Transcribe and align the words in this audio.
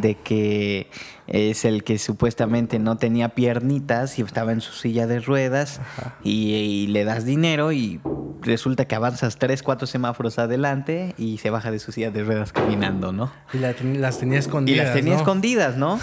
de 0.00 0.14
que 0.14 0.88
es 1.26 1.64
el 1.64 1.82
que 1.82 1.98
supuestamente 1.98 2.78
no 2.78 2.98
tenía 2.98 3.30
piernitas 3.30 4.16
y 4.20 4.22
estaba 4.22 4.52
en 4.52 4.60
su 4.60 4.72
silla 4.72 5.08
de 5.08 5.18
ruedas 5.18 5.80
y, 6.22 6.52
y 6.54 6.86
le 6.86 7.02
das 7.02 7.24
dinero 7.24 7.72
y 7.72 8.00
resulta 8.40 8.84
que 8.84 8.94
avanzas 8.94 9.38
tres, 9.38 9.64
cuatro 9.64 9.88
semáforos 9.88 10.38
adelante 10.38 11.16
y 11.18 11.38
se 11.38 11.50
baja 11.50 11.72
de 11.72 11.80
su 11.80 11.90
silla 11.90 12.12
de 12.12 12.22
ruedas 12.22 12.52
caminando, 12.52 13.10
¿no? 13.10 13.32
Y 13.52 13.58
la 13.58 13.72
ten- 13.74 14.00
las 14.00 14.20
tenía 14.20 14.36
Y 14.36 14.38
escondidas. 14.38 14.84
las 14.86 14.94
tenía 14.94 15.14
¿no? 15.14 15.18
escondidas, 15.18 15.76
¿no? 15.76 15.98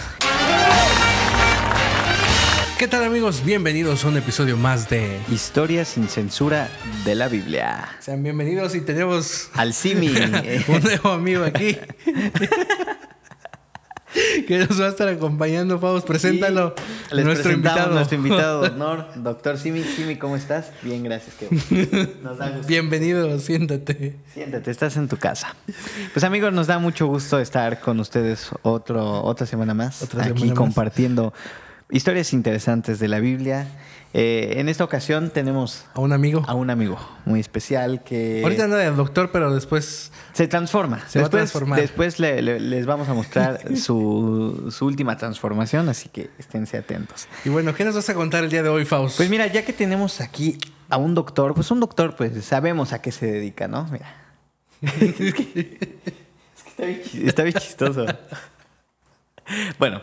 ¿Qué 2.78 2.90
tal 2.90 3.06
amigos? 3.06 3.44
Bienvenidos 3.46 4.04
a 4.04 4.10
un 4.10 4.18
episodio 4.18 4.58
más 4.58 4.90
de... 4.90 5.18
Historia 5.32 5.86
sin 5.86 6.10
censura 6.10 6.68
de 7.06 7.16
la 7.16 7.30
Biblia. 7.30 7.88
Sean 8.02 8.22
bienvenidos 8.22 8.76
y 8.76 8.82
tenemos 8.82 9.50
Al 9.54 9.74
Simi. 9.74 10.10
un 10.68 10.84
nuevo 10.84 11.12
amigo 11.12 11.46
aquí. 11.46 11.78
que 14.48 14.60
nos 14.60 14.80
va 14.80 14.86
a 14.86 14.90
estar 14.90 15.08
acompañando. 15.08 15.80
Vamos, 15.80 16.04
preséntalo. 16.04 16.76
les 17.12 17.26
nuestro 17.26 17.52
invitado. 17.52 17.94
Nuestro 17.94 18.18
invitado 18.18 18.62
de 18.62 18.70
honor, 18.70 19.08
doctor 19.16 19.58
Simi. 19.58 19.84
Simi, 19.84 20.18
¿cómo 20.18 20.36
estás? 20.36 20.72
Bien, 20.82 21.04
gracias. 21.04 21.36
bueno. 21.70 22.10
Nos 22.24 22.38
da 22.38 22.50
gusto. 22.50 22.68
Bienvenido, 22.68 23.38
siéntate. 23.40 24.16
Siéntate, 24.34 24.72
estás 24.72 24.98
en 24.98 25.08
tu 25.08 25.18
casa. 25.18 25.56
Pues 26.14 26.24
amigos, 26.24 26.54
nos 26.54 26.68
da 26.68 26.80
mucho 26.80 27.08
gusto 27.08 27.40
estar 27.40 27.80
con 27.80 28.00
ustedes 28.00 28.50
otro, 28.62 29.24
otra 29.24 29.46
semana 29.46 29.74
más. 29.74 30.02
Otra 30.02 30.24
aquí 30.24 30.34
semana 30.34 30.48
más. 30.48 30.58
compartiendo 30.58 31.34
historias 31.90 32.34
interesantes 32.34 33.00
de 33.00 33.08
la 33.08 33.20
Biblia. 33.20 33.68
Eh, 34.18 34.62
en 34.62 34.70
esta 34.70 34.86
ocasión 34.86 35.30
tenemos 35.30 35.84
A 35.94 36.00
un 36.00 36.14
amigo. 36.14 36.42
a 36.48 36.54
un 36.54 36.70
amigo 36.70 36.98
muy 37.26 37.42
especial 37.42 38.02
que 38.02 38.40
Ahorita 38.44 38.64
anda 38.64 38.78
de 38.78 38.90
doctor, 38.92 39.30
pero 39.30 39.54
después... 39.54 40.10
se 40.32 40.48
transforma. 40.48 41.00
Se 41.10 41.20
va 41.20 41.26
a 41.26 41.28
después 41.28 41.52
transformar. 41.52 41.82
después 41.82 42.18
le- 42.20 42.42
le- 42.42 42.62
les 42.62 42.86
vamos 42.86 43.10
a 43.10 43.14
mostrar 43.14 43.60
su, 43.78 44.70
su 44.72 44.86
última 44.86 45.18
transformación, 45.18 45.90
así 45.90 46.08
que 46.08 46.30
esténse 46.40 46.78
atentos. 46.78 47.28
Y 47.44 47.50
bueno, 47.50 47.76
¿qué 47.76 47.84
nos 47.84 47.94
vas 47.96 48.08
a 48.08 48.14
contar 48.14 48.46
el 48.46 48.50
día 48.50 48.64
de 48.64 48.70
hoy, 48.70 48.86
Faust? 48.86 49.18
Pues 49.18 49.30
mira, 49.30 49.48
ya 49.48 49.66
que 49.66 49.74
tenemos 49.74 50.22
aquí 50.22 50.58
a 50.88 50.96
un 50.96 51.14
doctor, 51.14 51.54
pues 51.54 51.70
un 51.72 51.82
doctor, 51.82 52.16
pues 52.16 52.46
sabemos 52.46 52.94
a 52.94 53.02
qué 53.02 53.12
se 53.12 53.26
dedica, 53.30 53.68
¿no? 53.68 53.86
Mira. 53.92 54.16
es 54.82 54.94
que, 55.14 55.28
es 55.28 55.34
que 55.34 55.80
está, 56.70 56.86
bien, 56.86 57.02
está 57.28 57.44
bien 57.44 57.56
chistoso. 57.56 58.06
Bueno, 59.80 60.02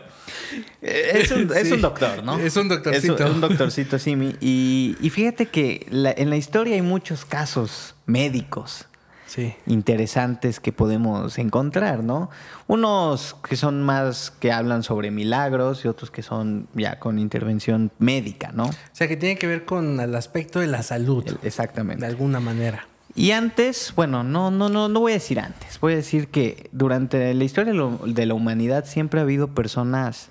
eh, 0.81 1.11
es 1.21 1.31
un, 1.31 1.51
es 1.55 1.67
Sí. 1.67 1.73
un 1.73 1.81
doctor, 1.81 2.23
¿no? 2.23 2.37
Es 2.39 2.55
un 2.55 2.69
doctorcito. 2.69 3.15
Es 3.15 3.21
un, 3.21 3.35
un 3.35 3.41
doctorcito, 3.41 3.99
Simi. 3.99 4.35
Y, 4.39 4.95
y 5.01 5.09
fíjate 5.09 5.47
que 5.47 5.85
la- 5.89 6.11
en 6.15 6.29
la 6.29 6.37
historia 6.37 6.75
hay 6.75 6.81
muchos 6.81 7.25
casos 7.25 7.95
médicos 8.05 8.87
Sí. 9.25 9.55
interesantes 9.65 10.59
que 10.59 10.71
podemos 10.71 11.39
encontrar, 11.39 12.03
¿no? 12.03 12.29
Unos 12.67 13.35
que 13.49 13.55
son 13.55 13.81
más 13.81 14.31
que 14.31 14.51
hablan 14.51 14.83
sobre 14.83 15.09
milagros 15.09 15.83
y 15.85 15.87
otros 15.87 16.11
que 16.11 16.21
son 16.21 16.67
ya 16.75 16.99
con 16.99 17.17
intervención 17.17 17.91
médica, 17.97 18.51
¿no? 18.53 18.65
O 18.65 18.71
sea, 18.91 19.07
que 19.07 19.17
tiene 19.17 19.37
que 19.39 19.47
ver 19.47 19.65
con 19.65 19.99
el 19.99 20.13
aspecto 20.15 20.59
de 20.59 20.67
la 20.67 20.83
salud. 20.83 21.23
El- 21.27 21.39
De 21.41 21.47
Exactamente. 21.47 22.05
alguna 22.05 22.39
manera. 22.39 22.87
Y 23.15 23.31
antes, 23.31 23.93
bueno, 23.95 24.23
no, 24.23 24.49
no, 24.49 24.69
no, 24.69 24.89
no 24.89 24.99
voy 24.99 25.11
a 25.11 25.15
decir 25.15 25.39
antes, 25.39 25.79
voy 25.79 25.93
a 25.93 25.97
decir 25.97 26.29
que 26.29 26.69
durante 26.71 27.33
la 27.33 27.43
historia 27.43 27.73
de, 27.73 28.25
la 28.25 28.33
humanidad 28.33 28.85
siempre 28.85 29.19
ha 29.19 29.23
habido 29.23 29.49
personas, 29.49 30.29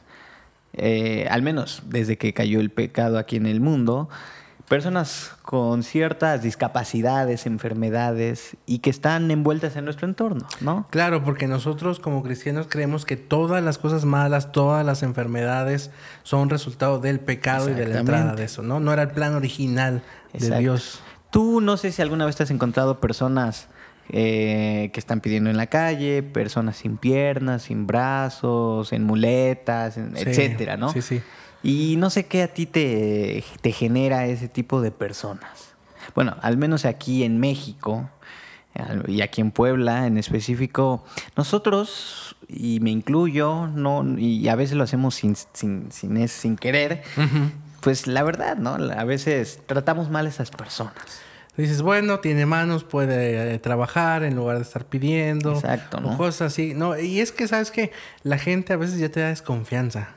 eh, 0.72 1.28
al 1.30 1.42
menos 1.42 1.83
desde 1.86 2.19
que 2.19 2.33
cayó 2.34 2.61
el 2.61 2.70
pecado 2.70 3.19
aquí 3.19 3.36
en 3.36 3.47
el 3.47 3.61
mundo, 3.61 4.08
personas 4.72 5.33
con 5.42 5.83
ciertas 5.83 6.42
discapacidades, 6.42 7.47
enfermedades 7.47 8.56
y 8.64 8.78
que 8.78 8.91
están 8.91 9.30
envueltas 9.30 9.77
en 9.77 9.84
nuestro 9.84 10.08
entorno, 10.08 10.46
¿no? 10.61 10.86
Claro, 10.91 11.22
porque 11.22 11.46
nosotros 11.46 12.00
como 12.00 12.22
cristianos 12.22 12.69
creemos 12.69 13.05
que 13.05 13.17
todas 13.17 13.62
las 13.62 13.78
cosas 13.78 14.06
malas, 14.06 14.50
todas 14.50 14.84
las 14.84 15.02
enfermedades 15.02 15.91
son 16.22 16.48
resultado 16.48 17.00
del 17.00 17.20
pecado 17.20 17.69
y 17.69 17.74
de 17.74 17.86
la 17.86 18.00
entrada 18.00 18.34
de 18.34 18.44
eso, 18.44 18.62
¿no? 18.62 18.80
No 18.80 18.92
era 18.92 19.02
el 19.02 19.11
plan 19.11 19.34
original 19.34 20.02
de 20.33 20.39
Exacto. 20.39 20.58
Dios. 20.58 21.02
Tú 21.33 21.61
no 21.61 21.77
sé 21.77 21.90
si 21.90 22.01
alguna 22.02 22.24
vez 22.27 22.36
te 22.36 22.45
has 22.45 22.51
encontrado 22.52 23.01
personas 23.01 23.67
eh, 24.11 24.90
que 24.92 25.01
están 25.01 25.20
pidiendo 25.20 25.48
en 25.51 25.56
la 25.56 25.67
calle, 25.67 26.23
personas 26.23 26.77
sin 26.77 26.96
piernas, 26.98 27.62
sin 27.62 27.86
brazos, 27.86 28.92
en 28.92 29.02
muletas, 29.05 29.96
en- 29.96 30.14
Sí, 30.17 30.23
etcétera, 30.29 30.77
¿no? 30.77 30.92
Sí, 30.92 31.02
sí. 31.02 31.20
Y 31.64 31.96
no 31.96 32.11
sé 32.11 32.27
qué 32.27 32.42
a 32.42 32.48
ti 32.52 32.67
te, 32.67 33.42
te 33.61 33.73
genera 33.73 34.27
ese 34.27 34.48
tipo 34.48 34.80
de 34.83 34.90
personas. 34.90 35.73
Bueno, 36.14 36.36
al 36.42 36.56
menos 36.58 36.84
aquí 36.84 37.24
en 37.24 37.39
México 37.40 38.11
y 39.06 39.20
aquí 39.20 39.40
en 39.40 39.51
Puebla 39.52 40.06
en 40.06 40.17
específico, 40.18 41.05
nosotros, 41.36 42.36
y 42.48 42.80
me 42.80 42.90
incluyo, 42.90 43.67
no, 43.68 44.02
y 44.18 44.48
a 44.48 44.56
veces 44.56 44.77
lo 44.77 44.83
hacemos 44.85 45.14
sin, 45.14 45.36
sin, 45.52 45.92
sin, 45.92 46.27
sin 46.29 46.56
querer, 46.56 47.02
pues 47.80 48.06
la 48.06 48.23
verdad, 48.23 48.56
¿no? 48.56 48.74
A 48.74 49.05
veces 49.05 49.61
tratamos 49.67 50.11
mal 50.11 50.27
a 50.27 50.29
esas 50.30 50.51
personas. 50.51 50.95
Dices, 51.57 51.83
bueno, 51.83 52.20
tiene 52.20 52.46
manos, 52.46 52.83
puede 52.85 53.55
eh, 53.55 53.58
trabajar 53.58 54.23
en 54.24 54.36
lugar 54.36 54.57
de 54.57 54.63
estar 54.63 54.86
pidiendo. 54.86 55.52
Exacto, 55.52 55.98
O 55.98 56.01
¿no? 56.01 56.17
cosas 56.17 56.52
así. 56.52 56.73
No, 56.74 56.98
y 56.98 57.20
es 57.20 57.30
que, 57.33 57.46
¿sabes 57.46 57.70
que 57.70 57.92
La 58.23 58.39
gente 58.39 58.73
a 58.73 58.77
veces 58.77 58.98
ya 58.98 59.11
te 59.11 59.20
da 59.20 59.29
desconfianza. 59.29 60.08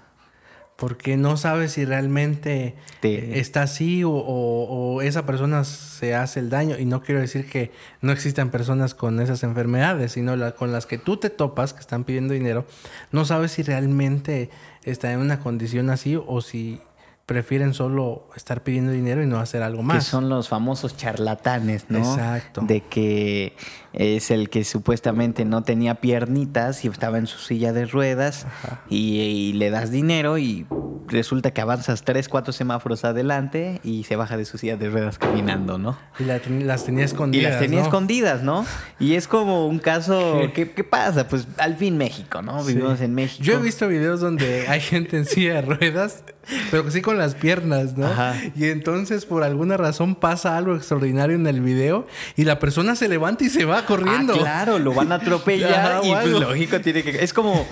Porque 0.78 1.16
no 1.16 1.38
sabes 1.38 1.72
si 1.72 1.86
realmente 1.86 2.76
Te- 3.00 3.40
está 3.40 3.64
así 3.64 4.04
o, 4.04 4.10
o- 4.12 4.96
o 4.96 5.02
esa 5.02 5.26
persona 5.26 5.64
se 5.64 6.14
hace 6.16 6.42
el 6.42 6.50
daño. 6.50 6.78
Y 6.78 6.84
no 6.86 7.02
quiero 7.02 7.22
decir 7.22 7.50
que 7.50 7.72
no 8.02 8.12
existan 8.12 8.50
personas 8.50 8.94
con 8.94 9.22
esas 9.22 9.44
enfermedades, 9.44 10.12
sino 10.14 10.36
la- 10.36 10.52
con 10.54 10.74
las 10.74 10.86
que 10.86 10.98
tú 10.98 11.16
te 11.18 11.30
topas, 11.30 11.74
que 11.74 11.80
están 11.80 12.04
pidiendo 12.04 12.34
dinero, 12.34 12.66
no 13.14 13.24
sabes 13.24 13.52
si 13.54 13.64
realmente 13.64 14.50
está 14.84 15.12
en 15.14 15.20
una 15.20 15.40
condición 15.40 15.90
así 15.90 16.18
o 16.28 16.42
si 16.42 16.82
prefieren 17.26 17.74
solo 17.74 18.28
estar 18.36 18.62
pidiendo 18.64 18.92
dinero 18.92 19.24
y 19.24 19.26
no 19.26 19.40
hacer 19.40 19.64
algo 19.64 19.82
más. 19.82 19.98
Que 19.98 20.10
son 20.12 20.30
los 20.30 20.48
famosos 20.48 20.96
charlatanes, 20.96 21.86
¿no? 21.90 21.98
Exacto. 22.00 22.62
De 22.62 22.82
que 22.82 23.56
es 23.94 24.30
el 24.30 24.50
que 24.50 24.64
supuestamente 24.64 25.44
no 25.46 25.64
tenía 25.64 25.96
piernitas 25.96 26.86
y 26.86 26.88
estaba 26.88 27.18
en 27.18 27.28
su 27.28 27.40
silla 27.40 27.74
de 27.74 27.86
ruedas 27.86 28.46
y, 28.90 29.20
y 29.20 29.54
le 29.54 29.70
das 29.72 29.90
dinero 29.90 30.38
y 30.38 30.68
resulta 31.08 31.52
que 31.52 31.62
avanzas 31.62 32.04
tres, 32.04 32.28
cuatro 32.30 32.52
semáforos 32.52 33.06
adelante 33.06 33.80
y 33.84 34.04
se 34.04 34.16
baja 34.16 34.38
de 34.38 34.46
su 34.46 34.58
silla 34.58 34.76
de 34.76 34.90
ruedas 34.90 35.18
caminando, 35.18 35.78
¿no? 35.78 35.98
Y 36.20 36.24
la 36.26 36.40
ten- 36.40 36.66
las 36.68 36.84
tenía 36.86 37.02
Y 37.02 37.06
escondidas. 37.06 37.52
las 37.54 37.62
tenía 37.62 37.80
¿no? 37.80 37.86
escondidas, 37.86 38.42
¿no? 38.44 38.66
Y 39.00 39.14
es 39.14 39.28
como 39.28 39.68
un 39.68 39.80
caso, 39.80 40.40
¿Qué? 40.42 40.52
¿qué, 40.52 40.72
qué 40.72 40.84
pasa? 40.84 41.28
Pues 41.28 41.48
al 41.58 41.76
fin 41.78 41.98
México, 41.98 42.42
¿no? 42.42 42.62
Sí. 42.64 42.74
Vivimos 42.74 43.02
en 43.02 43.14
México. 43.16 43.44
Yo 43.44 43.54
he 43.60 43.62
visto 43.62 43.88
videos 43.88 44.20
donde 44.20 44.68
hay 44.68 44.82
gente 44.82 45.18
en 45.18 45.26
silla 45.26 45.56
de 45.56 45.62
ruedas, 45.62 46.24
pero 46.72 46.90
sí 46.92 47.02
con 47.02 47.18
las 47.18 47.36
piernas, 47.36 47.98
¿no? 47.98 48.08
Ajá. 48.08 48.36
Y 48.56 48.66
entonces 48.66 49.26
por 49.26 49.44
alguna 49.44 49.78
razón 49.78 50.16
pasa 50.16 50.58
algo 50.58 50.76
extraordinario 50.76 51.36
en 51.36 51.48
el 51.48 51.62
video 51.62 52.08
y 52.36 52.44
la 52.44 52.60
persona 52.60 52.96
se 52.96 53.08
levanta 53.08 53.44
y 53.44 53.50
se 53.50 53.66
va 53.66 53.86
corriendo. 53.86 54.34
Ah, 54.36 54.40
claro, 54.40 54.80
lo 54.80 54.94
van 54.94 55.12
a 55.12 55.16
atropellar 55.26 55.98
Ajá, 55.98 56.02
y 56.04 56.12
pues 56.12 56.28
lógico 56.30 56.82
tiene 56.82 57.04
que... 57.04 57.24
Es 57.24 57.34
como... 57.34 57.66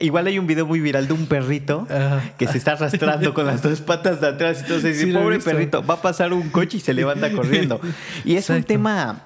Igual 0.00 0.26
hay 0.26 0.38
un 0.38 0.46
video 0.46 0.66
muy 0.66 0.80
viral 0.80 1.06
de 1.06 1.12
un 1.12 1.26
perrito 1.26 1.86
Ajá. 1.88 2.20
que 2.36 2.48
se 2.48 2.58
está 2.58 2.72
arrastrando 2.72 3.32
con 3.32 3.46
las 3.46 3.62
dos 3.62 3.80
patas 3.80 4.20
de 4.20 4.26
atrás. 4.28 4.58
Entonces, 4.62 4.98
dice, 4.98 5.12
pobre 5.16 5.38
perrito, 5.38 5.86
va 5.86 5.94
a 5.94 6.02
pasar 6.02 6.32
un 6.32 6.48
coche 6.50 6.78
y 6.78 6.80
se 6.80 6.92
levanta 6.94 7.30
corriendo. 7.36 7.80
Y 8.24 8.34
es 8.36 8.50
un 8.50 8.64
tema 8.64 9.22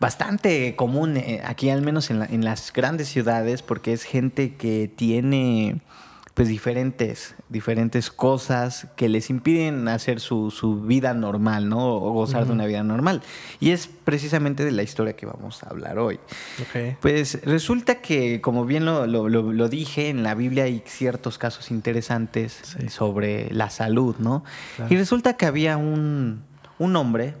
bastante 0.00 0.74
común 0.76 1.16
eh, 1.16 1.40
aquí, 1.44 1.70
al 1.70 1.82
menos 1.82 2.10
en, 2.10 2.18
la- 2.18 2.26
en 2.26 2.44
las 2.44 2.72
grandes 2.72 3.08
ciudades, 3.08 3.62
porque 3.62 3.92
es 3.92 4.02
gente 4.02 4.54
que 4.56 4.90
tiene 4.94 5.80
pues 6.34 6.48
diferentes, 6.48 7.36
diferentes 7.48 8.10
cosas 8.10 8.88
que 8.96 9.08
les 9.08 9.30
impiden 9.30 9.86
hacer 9.86 10.18
su, 10.18 10.50
su 10.50 10.80
vida 10.80 11.14
normal, 11.14 11.68
¿no? 11.68 11.94
O 11.94 12.10
gozar 12.10 12.44
de 12.46 12.52
una 12.52 12.66
vida 12.66 12.82
normal. 12.82 13.22
Y 13.60 13.70
es 13.70 13.86
precisamente 13.86 14.64
de 14.64 14.72
la 14.72 14.82
historia 14.82 15.14
que 15.14 15.26
vamos 15.26 15.62
a 15.62 15.68
hablar 15.68 15.96
hoy. 16.00 16.18
Pues 17.00 17.40
resulta 17.44 18.00
que, 18.00 18.40
como 18.40 18.64
bien 18.64 18.84
lo, 18.84 19.06
lo- 19.06 19.28
lo- 19.28 19.52
lo 19.52 19.68
dije, 19.68 20.08
en 20.08 20.24
la 20.24 20.34
Biblia 20.34 20.64
hay 20.64 20.82
ciertos 20.86 21.38
casos 21.38 21.70
interesantes 21.70 22.60
Sí. 22.64 22.88
sobre 22.88 23.52
la 23.54 23.70
salud, 23.70 24.16
¿no? 24.18 24.42
Claro. 24.74 24.92
Y 24.92 24.96
resulta 24.96 25.36
que 25.36 25.46
había 25.46 25.76
un, 25.76 26.42
un 26.80 26.96
hombre 26.96 27.34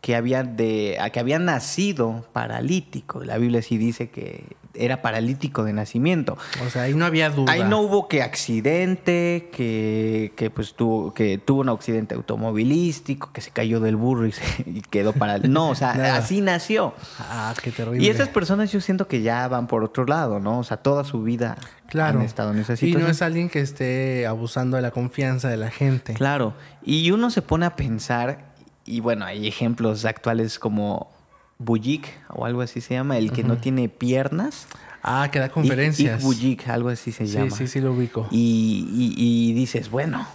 que 0.00 0.16
había, 0.16 0.42
de, 0.42 0.96
que 1.12 1.20
había 1.20 1.38
nacido 1.38 2.24
paralítico. 2.32 3.24
La 3.24 3.36
Biblia 3.36 3.60
sí 3.60 3.76
dice 3.76 4.08
que 4.08 4.44
era 4.78 5.02
paralítico 5.02 5.64
de 5.64 5.72
nacimiento. 5.72 6.36
O 6.66 6.70
sea, 6.70 6.82
ahí 6.82 6.94
no 6.94 7.04
había 7.04 7.30
duda. 7.30 7.52
Ahí 7.52 7.64
no 7.64 7.80
hubo 7.80 8.08
que 8.08 8.22
accidente, 8.22 9.48
que, 9.52 10.32
que, 10.36 10.50
pues 10.50 10.74
tuvo, 10.74 11.12
que 11.14 11.38
tuvo 11.38 11.60
un 11.62 11.68
accidente 11.68 12.14
automovilístico, 12.14 13.30
que 13.32 13.40
se 13.40 13.50
cayó 13.50 13.80
del 13.80 13.96
burro 13.96 14.26
y, 14.26 14.32
se- 14.32 14.42
y 14.66 14.80
quedó 14.82 15.12
para 15.12 15.38
No, 15.38 15.70
o 15.70 15.74
sea, 15.74 15.90
así 16.16 16.40
nació. 16.40 16.94
Ah, 17.18 17.54
qué 17.62 17.70
terrible. 17.70 18.04
Y 18.04 18.08
esas 18.08 18.28
personas 18.28 18.72
yo 18.72 18.80
siento 18.80 19.08
que 19.08 19.22
ya 19.22 19.46
van 19.48 19.66
por 19.66 19.84
otro 19.84 20.04
lado, 20.06 20.40
¿no? 20.40 20.58
O 20.58 20.64
sea, 20.64 20.78
toda 20.78 21.04
su 21.04 21.22
vida 21.22 21.56
Claro. 21.88 22.18
han 22.20 22.24
estado 22.26 22.52
en 22.52 22.58
esa 22.58 22.74
y 22.74 22.76
situación. 22.76 23.02
no 23.04 23.08
es 23.10 23.22
alguien 23.22 23.48
que 23.48 23.60
esté 23.60 24.26
abusando 24.26 24.76
de 24.76 24.82
la 24.82 24.90
confianza 24.90 25.48
de 25.48 25.56
la 25.56 25.70
gente. 25.70 26.14
Claro. 26.14 26.54
Y 26.84 27.10
uno 27.12 27.30
se 27.30 27.40
pone 27.42 27.64
a 27.66 27.76
pensar, 27.76 28.52
y 28.84 29.00
bueno, 29.00 29.24
hay 29.24 29.46
ejemplos 29.48 30.04
actuales 30.04 30.58
como 30.58 31.10
Bujik 31.58 32.06
o 32.28 32.44
algo 32.46 32.60
así 32.60 32.80
se 32.80 32.94
llama, 32.94 33.18
el 33.18 33.32
que 33.32 33.42
no 33.42 33.58
tiene 33.58 33.88
piernas. 33.88 34.66
Ah, 35.02 35.28
que 35.32 35.38
da 35.38 35.48
conferencias. 35.48 36.22
Bujik, 36.22 36.68
algo 36.68 36.88
así 36.88 37.12
se 37.12 37.26
llama. 37.26 37.50
Sí, 37.50 37.56
sí, 37.56 37.66
sí 37.68 37.80
lo 37.80 37.92
ubico. 37.92 38.28
Y, 38.30 38.88
y- 38.92 39.14
y 39.50 39.52
dices, 39.54 39.90
bueno, 39.90 40.26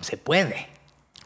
se 0.00 0.16
puede. 0.16 0.68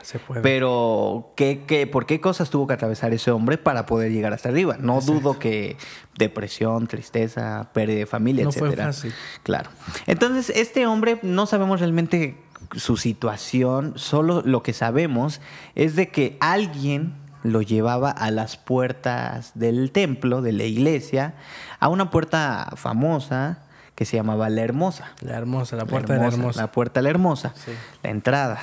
Se 0.03 0.21
puede. 0.21 0.41
Pero, 0.43 1.33
¿qué, 1.37 1.65
qué, 1.67 1.89
por 1.89 2.07
qué 2.07 2.21
cosas 2.21 2.49
tuvo 2.51 2.69
que 2.69 2.75
atravesar 2.75 3.13
ese 3.13 3.33
hombre 3.33 3.59
para 3.59 3.87
poder 3.87 4.13
llegar 4.13 4.33
hasta 4.33 4.49
arriba? 4.51 4.77
No 4.79 5.01
dudo 5.01 5.39
que 5.41 5.77
depresión, 6.17 6.87
tristeza, 6.87 7.71
pérdida 7.73 7.99
de 7.99 8.07
familia, 8.07 8.45
No 8.45 8.53
fue 8.53 8.71
fácil. 8.77 9.13
Claro. 9.43 9.71
Entonces, 10.07 10.51
este 10.57 10.87
hombre 10.87 11.19
no 11.23 11.47
sabemos 11.47 11.81
realmente 11.81 12.37
su 12.77 12.97
situación, 12.97 13.95
solo 13.97 14.43
lo 14.45 14.63
que 14.63 14.73
sabemos 14.73 15.41
es 15.75 15.97
de 15.97 16.09
que 16.09 16.37
alguien 16.41 17.15
lo 17.53 17.63
llevaba 17.63 18.11
a 18.11 18.31
las 18.31 18.57
puertas 18.57 19.53
del 19.55 19.91
templo, 19.93 20.43
de 20.43 20.53
la 20.53 20.65
iglesia, 20.65 21.35
a 21.81 21.89
una 21.89 22.11
puerta 22.11 22.73
famosa 22.77 23.59
que 23.95 24.05
se 24.05 24.17
llamaba 24.17 24.49
La 24.51 24.63
Hermosa. 24.63 25.13
La 25.21 25.37
hermosa, 25.37 25.77
la 25.77 25.87
puerta 25.87 26.13
de 26.13 26.21
la 26.21 26.27
hermosa. 26.27 26.61
La 26.61 26.73
puerta 26.73 27.01
de 27.01 27.05
la 27.05 27.11
hermosa. 27.11 27.53
Sí. 27.57 27.73
La 28.03 28.11
entrada. 28.11 28.59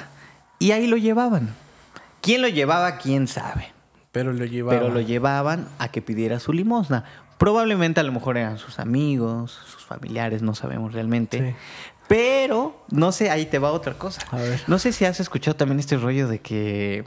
Y 0.59 0.71
ahí 0.71 0.87
lo 0.87 0.97
llevaban. 0.97 1.53
¿Quién 2.21 2.41
lo 2.41 2.47
llevaba? 2.47 2.97
¿Quién 2.97 3.27
sabe? 3.27 3.73
Pero 4.11 4.31
lo 4.31 4.45
llevaba. 4.45 4.79
Pero 4.79 4.93
lo 4.93 5.01
llevaban 5.01 5.67
a 5.79 5.89
que 5.89 6.01
pidiera 6.01 6.39
su 6.39 6.53
limosna. 6.53 7.03
Probablemente 7.37 7.99
a 7.99 8.03
lo 8.03 8.11
mejor 8.11 8.37
eran 8.37 8.59
sus 8.59 8.79
amigos, 8.79 9.59
sus 9.65 9.83
familiares, 9.83 10.41
no 10.41 10.53
sabemos 10.55 10.93
realmente. 10.93 11.39
Sí. 11.39 11.55
Pero, 12.07 12.85
no 12.91 13.11
sé, 13.11 13.31
ahí 13.31 13.45
te 13.47 13.59
va 13.59 13.71
otra 13.71 13.95
cosa. 13.95 14.21
A 14.29 14.37
ver. 14.37 14.61
No 14.67 14.77
sé 14.77 14.93
si 14.93 15.03
has 15.03 15.19
escuchado 15.19 15.55
también 15.55 15.79
este 15.79 15.97
rollo 15.97 16.27
de 16.27 16.39
que 16.39 17.03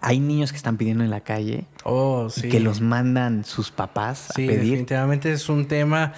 hay 0.00 0.20
niños 0.20 0.50
que 0.50 0.56
están 0.56 0.76
pidiendo 0.76 1.04
en 1.04 1.10
la 1.10 1.20
calle 1.20 1.66
Oh, 1.84 2.26
y 2.34 2.40
sí. 2.40 2.48
que 2.48 2.60
los 2.60 2.80
mandan 2.80 3.44
sus 3.44 3.70
papás 3.70 4.28
Sí, 4.34 4.44
a 4.44 4.48
pedir. 4.48 4.60
definitivamente 4.62 5.32
es 5.32 5.48
un 5.48 5.66
tema. 5.66 6.12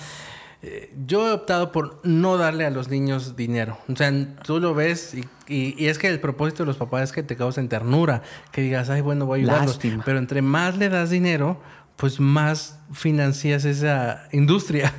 eh, 0.63 0.93
Yo 1.07 1.29
he 1.29 1.33
optado 1.33 1.71
por 1.73 2.01
no 2.05 2.37
darle 2.39 2.65
a 2.67 2.71
los 2.71 2.89
niños 2.89 3.37
dinero. 3.37 3.79
O 3.89 3.95
sea, 3.97 4.11
tú 4.43 4.59
lo 4.61 4.75
ves 4.75 5.15
y, 5.15 5.25
y- 5.53 5.75
y 5.79 5.87
es 5.89 5.99
que 5.99 6.09
el 6.09 6.19
propósito 6.21 6.63
de 6.63 6.67
los 6.69 6.77
papás 6.77 7.03
es 7.05 7.13
que 7.13 7.23
te 7.23 7.37
causen 7.37 7.69
ternura, 7.69 8.23
que 8.53 8.63
digas, 8.63 8.89
ay, 8.91 9.01
bueno, 9.03 9.27
voy 9.27 9.41
a 9.41 9.43
ayudarlos. 9.43 9.73
Lástima. 9.77 10.03
Pero 10.05 10.19
entre 10.19 10.43
más 10.43 10.77
le 10.79 10.89
das 10.89 11.11
dinero, 11.11 11.61
pues 11.97 12.19
más 12.21 12.79
financias 12.93 13.65
esa 13.65 14.25
industria 14.33 14.93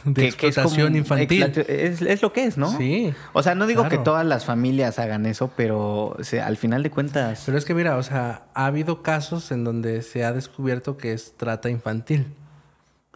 de 0.04 0.30
que- 0.30 0.32
que 0.36 0.46
es 0.48 0.56
explotación 0.56 0.88
como- 0.88 0.96
infantil. 0.98 1.42
Es, 1.68 2.02
es 2.02 2.22
lo 2.22 2.32
que 2.32 2.44
es, 2.44 2.56
¿no? 2.58 2.76
Sí, 2.76 3.12
O 3.32 3.42
sea, 3.42 3.54
no 3.54 3.66
digo 3.66 3.88
que 3.88 3.98
todas 3.98 4.24
las 4.26 4.44
familias 4.44 4.98
hagan 4.98 5.26
eso, 5.26 5.50
pero 5.56 6.16
o 6.18 6.24
sea, 6.24 6.46
al 6.46 6.56
final 6.56 6.82
de 6.82 6.90
cuentas. 6.90 7.42
Pero 7.46 7.58
es 7.58 7.64
que 7.64 7.74
mira, 7.74 7.96
o 7.96 8.02
sea, 8.02 8.42
ha 8.54 8.66
habido 8.66 9.02
casos 9.02 9.50
en 9.52 9.64
donde 9.64 10.02
se 10.02 10.24
ha 10.24 10.32
descubierto 10.32 10.96
que 10.96 11.12
es 11.12 11.34
trata 11.36 11.70
infantil. 11.70 12.26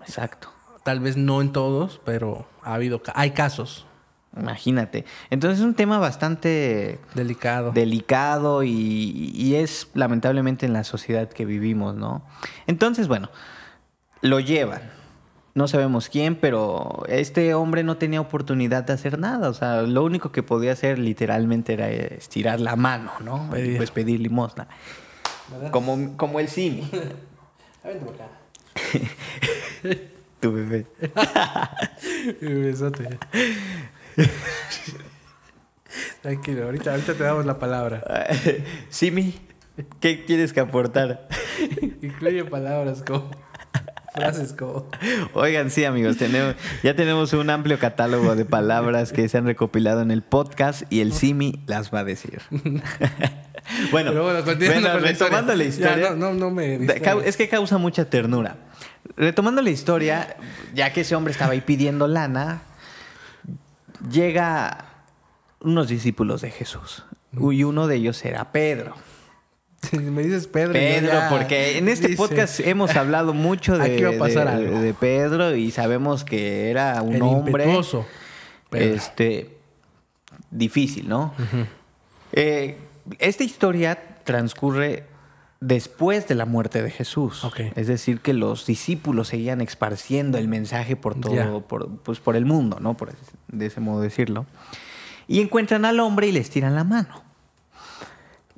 Exacto. 0.00 0.50
Tal 0.82 1.00
vez 1.00 1.16
no 1.16 1.40
en 1.40 1.52
todos, 1.52 2.00
pero 2.04 2.46
ha 2.62 2.74
habido, 2.74 3.02
hay 3.14 3.30
casos 3.30 3.86
Imagínate. 4.36 5.04
Entonces 5.30 5.60
es 5.60 5.64
un 5.64 5.74
tema 5.74 5.98
bastante 6.00 6.98
delicados. 7.14 7.72
delicado 7.72 8.64
y, 8.64 9.30
y 9.32 9.54
es 9.54 9.86
lamentablemente 9.94 10.66
en 10.66 10.72
la 10.72 10.82
sociedad 10.82 11.28
que 11.28 11.44
vivimos, 11.44 11.94
¿no? 11.94 12.26
Entonces, 12.66 13.06
bueno, 13.06 13.30
lo 14.22 14.40
llevan. 14.40 14.82
No 15.54 15.68
sabemos 15.68 16.08
quién, 16.08 16.34
pero 16.34 17.04
este 17.08 17.54
hombre 17.54 17.84
no 17.84 17.96
tenía 17.96 18.20
oportunidad 18.20 18.82
de 18.82 18.92
hacer 18.92 19.20
nada. 19.20 19.48
O 19.48 19.54
sea, 19.54 19.82
lo 19.82 20.02
único 20.02 20.32
que 20.32 20.42
podía 20.42 20.72
hacer 20.72 20.98
literalmente 20.98 21.74
era 21.74 21.88
estirar 21.88 22.58
la 22.58 22.74
mano, 22.74 23.12
¿no? 23.20 23.46
Y 23.50 23.52
Pedir. 23.52 23.76
pues 23.76 23.92
pedir 23.92 24.18
limosna. 24.20 24.66
Como, 25.70 26.16
como 26.16 26.40
el 26.40 26.48
Simi, 26.48 26.90
tu 30.40 30.52
bebé. 30.52 30.86
Un 32.42 32.62
besote. 32.64 33.18
Tranquilo, 36.22 36.64
ahorita, 36.64 36.90
ahorita 36.90 37.14
te 37.14 37.22
damos 37.22 37.46
la 37.46 37.60
palabra. 37.60 38.02
Simi, 38.88 39.34
¿qué 40.00 40.14
tienes 40.14 40.52
que 40.52 40.58
aportar? 40.60 41.28
Incluye 42.02 42.44
palabras 42.44 43.02
como 43.02 43.30
frases 44.14 44.52
como 44.52 44.88
Oigan, 45.34 45.70
sí, 45.70 45.84
amigos, 45.84 46.16
tenemos, 46.16 46.54
ya 46.82 46.94
tenemos 46.94 47.32
un 47.32 47.50
amplio 47.50 47.78
catálogo 47.78 48.36
de 48.36 48.44
palabras 48.44 49.12
que 49.12 49.28
se 49.28 49.38
han 49.38 49.46
recopilado 49.46 50.00
en 50.02 50.10
el 50.10 50.22
podcast 50.22 50.82
y 50.90 51.00
el 51.00 51.12
Simi 51.12 51.60
las 51.66 51.92
va 51.92 52.00
a 52.00 52.04
decir. 52.04 52.40
bueno, 53.90 54.10
Pero 54.10 54.24
bueno, 54.24 54.44
continuando 54.44 54.88
bueno, 54.88 54.92
con 54.94 55.02
la 55.02 55.08
retomando 55.08 55.54
la 55.54 55.64
historia. 55.64 55.90
historia. 55.90 56.08
Ya, 56.10 56.14
no, 56.16 56.32
no, 56.32 56.34
no 56.34 56.50
me 56.50 56.86
es 57.24 57.36
que 57.36 57.48
causa 57.48 57.78
mucha 57.78 58.08
ternura. 58.08 58.56
Retomando 59.16 59.60
la 59.60 59.70
historia, 59.70 60.36
ya 60.74 60.92
que 60.92 61.02
ese 61.02 61.14
hombre 61.14 61.32
estaba 61.32 61.52
ahí 61.52 61.60
pidiendo 61.60 62.06
lana, 62.06 62.62
llega 64.10 64.86
unos 65.60 65.88
discípulos 65.88 66.40
de 66.40 66.50
Jesús. 66.50 67.04
Y 67.32 67.64
uno 67.64 67.88
de 67.88 67.96
ellos 67.96 68.24
era 68.24 68.52
Pedro. 68.52 68.94
Me 69.92 70.22
dices 70.22 70.46
Pedro. 70.46 70.72
Pedro, 70.72 71.08
ya- 71.12 71.28
porque 71.30 71.78
en 71.78 71.88
este 71.88 72.08
dice, 72.08 72.16
podcast 72.18 72.60
hemos 72.60 72.94
hablado 72.96 73.34
mucho 73.34 73.76
de, 73.78 73.84
Aquí 73.94 74.02
va 74.02 74.10
a 74.10 74.18
pasar 74.18 74.46
de- 74.48 74.52
algo. 74.66 74.78
de 74.80 74.94
Pedro 74.94 75.54
y 75.54 75.70
sabemos 75.70 76.24
que 76.24 76.70
era 76.70 77.00
un 77.02 77.14
el 77.14 77.22
hombre 77.22 77.64
impetuoso 77.64 78.06
este 78.72 79.56
difícil, 80.50 81.08
¿no? 81.08 81.32
Eh, 82.32 82.78
esta 83.18 83.44
historia 83.44 83.98
transcurre 84.24 85.04
después 85.60 86.26
de 86.28 86.34
la 86.34 86.44
muerte 86.46 86.82
de 86.82 86.90
Jesús. 86.90 87.44
Es 87.76 87.86
decir, 87.86 88.20
que 88.20 88.32
los 88.34 88.66
discípulos 88.66 89.28
seguían 89.28 89.60
esparciendo 89.60 90.38
el 90.38 90.48
mensaje 90.48 90.96
por 90.96 91.14
todo, 91.20 91.60
por, 91.62 91.88
pues 91.98 92.20
por 92.20 92.36
el 92.36 92.44
mundo, 92.46 92.78
¿no? 92.80 92.96
Por, 92.96 93.12
de 93.48 93.66
ese 93.66 93.80
modo 93.80 94.00
decirlo. 94.00 94.46
Y 95.28 95.40
encuentran 95.40 95.84
al 95.84 96.00
hombre 96.00 96.26
y 96.26 96.32
les 96.32 96.50
tiran 96.50 96.74
la 96.74 96.84
mano. 96.84 97.22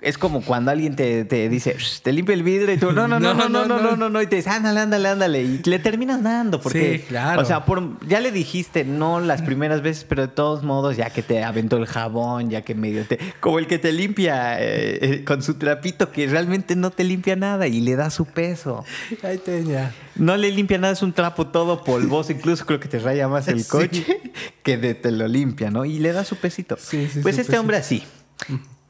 Es 0.02 0.18
como 0.18 0.42
cuando 0.42 0.70
alguien 0.70 0.94
te, 0.94 1.24
te 1.24 1.48
dice, 1.48 1.74
"Shh, 1.78 2.02
te 2.02 2.12
limpia 2.12 2.34
el 2.34 2.42
vidrio 2.42 2.74
y 2.74 2.76
tú, 2.76 2.92
no, 2.92 3.08
no, 3.08 3.18
no, 3.18 3.32
no, 3.32 3.48
no, 3.48 3.64
no, 3.64 3.80
no, 3.80 3.96
no, 3.96 4.10
no, 4.10 4.20
y 4.20 4.26
te 4.26 4.36
dice, 4.36 4.50
ándale, 4.50 4.80
ándale, 4.80 5.08
ándale, 5.08 5.42
y 5.42 5.62
le 5.64 5.78
terminas 5.78 6.22
dando, 6.22 6.60
porque, 6.60 6.98
Sí, 6.98 7.04
claro. 7.08 7.40
o 7.40 7.44
sea, 7.46 7.64
por, 7.64 7.82
ya 8.06 8.20
le 8.20 8.30
dijiste 8.30 8.84
no 8.84 9.20
las 9.20 9.40
primeras 9.40 9.80
veces, 9.80 10.04
pero 10.04 10.22
de 10.22 10.28
todos 10.28 10.62
modos, 10.62 10.98
ya 10.98 11.08
que 11.08 11.22
te 11.22 11.42
aventó 11.42 11.78
el 11.78 11.86
jabón, 11.86 12.50
ya 12.50 12.60
que 12.60 12.74
medio 12.74 13.06
te, 13.06 13.18
como 13.40 13.58
el 13.58 13.66
que 13.66 13.78
te 13.78 13.90
limpia 13.90 14.60
eh, 14.60 14.98
eh, 15.00 15.24
con 15.24 15.42
su 15.42 15.54
trapito, 15.54 16.12
que 16.12 16.26
realmente 16.26 16.76
no 16.76 16.90
te 16.90 17.02
limpia 17.02 17.34
nada 17.34 17.66
y 17.66 17.80
le 17.80 17.96
da 17.96 18.10
su 18.10 18.26
peso. 18.26 18.84
Ahí 19.22 19.38
te 19.38 19.64
ya. 19.64 19.94
No 20.14 20.36
le 20.36 20.50
limpia 20.50 20.76
nada, 20.76 20.92
es 20.92 21.02
un 21.02 21.14
trapo 21.14 21.46
todo 21.46 21.84
polvoso, 21.84 22.32
incluso 22.32 22.66
creo 22.66 22.80
que 22.80 22.88
te 22.88 22.98
raya 22.98 23.28
más 23.28 23.48
el 23.48 23.60
Sí. 23.64 23.68
coche 23.70 24.20
que 24.62 24.76
de, 24.76 24.94
te 24.94 25.10
lo 25.10 25.26
limpia, 25.26 25.70
¿no? 25.70 25.86
Y 25.86 25.98
le 26.00 26.12
da 26.12 26.22
su 26.24 26.36
pesito. 26.36 26.76
Sí, 26.78 27.08
sí, 27.10 27.20
pues 27.22 27.36
su 27.36 27.40
este 27.40 27.52
pesito. 27.52 27.60
hombre 27.60 27.76
así. 27.78 28.02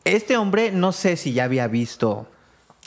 Este 0.07 0.37
hombre, 0.37 0.71
no 0.71 0.93
sé 0.93 1.17
si 1.17 1.33
ya 1.33 1.45
había 1.45 1.67
visto 1.67 2.29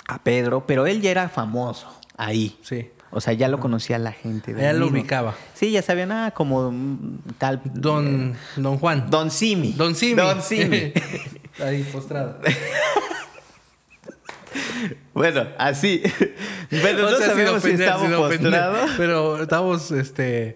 a 0.07 0.23
Pedro, 0.23 0.65
pero 0.65 0.88
él 0.88 1.01
ya 1.01 1.11
era 1.11 1.29
famoso 1.29 1.88
ahí. 2.17 2.57
Sí. 2.61 2.89
O 3.11 3.21
sea, 3.21 3.33
ya 3.33 3.47
lo 3.47 3.59
conocía 3.59 3.97
la 3.97 4.11
gente. 4.11 4.53
de 4.53 4.61
Ya 4.61 4.73
lo 4.73 4.85
mismo. 4.85 4.99
ubicaba. 5.01 5.35
Sí, 5.53 5.71
ya 5.71 5.81
sabían, 5.81 6.11
ah, 6.11 6.31
como 6.31 6.71
mm, 6.71 7.19
tal. 7.38 7.61
Don, 7.65 8.35
don 8.55 8.77
Juan. 8.77 9.09
Don 9.09 9.31
Simi. 9.31 9.73
Don 9.73 9.95
Simi. 9.95 10.15
Don 10.15 10.41
Simi. 10.41 10.93
Ahí 11.63 11.83
postrado. 11.91 12.39
bueno, 15.13 15.47
así. 15.57 16.01
Pero 16.69 17.07
O 17.07 17.11
no 17.11 17.17
sea, 17.17 17.27
sabemos 17.27 17.51
si 17.51 17.57
ofender, 17.69 17.81
estaba 17.81 18.03
sin 18.05 18.13
ofender, 18.13 18.51
postrado. 18.51 18.77
Pero 18.95 19.43
estamos 19.43 19.91
este, 19.91 20.55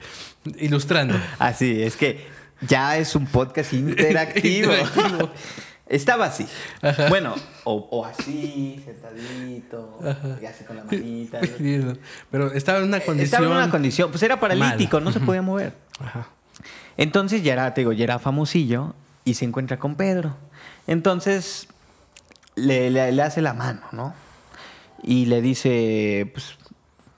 ilustrando. 0.60 1.16
Así, 1.40 1.82
es 1.84 1.98
que 1.98 2.26
ya 2.62 2.98
es 2.98 3.16
un 3.16 3.26
podcast 3.26 3.74
interactivo. 3.74 4.72
Interactivo. 4.72 5.32
Estaba 5.94 6.26
así. 6.26 6.48
Bueno, 7.10 7.36
o, 7.66 7.88
o 7.92 8.06
así, 8.06 8.82
sentadito, 8.84 10.00
y 10.42 10.46
así 10.46 10.64
con 10.64 10.76
la 10.78 10.84
manita. 10.84 11.40
¿no? 11.42 11.94
Pero 12.32 12.52
estaba 12.54 12.80
en 12.80 12.86
una 12.86 13.00
condición. 13.00 13.24
Estaba 13.26 13.46
en 13.46 13.52
una 13.52 13.70
condición, 13.70 14.10
pues 14.12 14.24
era 14.24 14.40
paralítico, 14.40 15.00
no 15.00 15.12
se 15.12 15.20
podía 15.20 15.42
mover. 15.42 15.74
Ajá. 16.00 16.28
Entonces 16.98 17.44
ya 17.44 17.54
era, 17.54 17.74
te 17.74 17.82
digo, 17.82 17.92
ya 17.94 18.04
era 18.06 18.20
famosillo 18.20 18.96
y 19.26 19.36
se 19.36 19.46
encuentra 19.46 19.78
con 19.78 19.96
Pedro. 19.96 20.36
Entonces 20.88 21.68
le, 22.56 22.90
le- 22.90 23.12
le 23.12 23.22
hace 23.22 23.42
la 23.42 23.54
mano, 23.54 23.82
¿no? 23.92 24.14
Y 25.02 25.26
le 25.26 25.42
dice, 25.42 26.30
pues, 26.34 26.56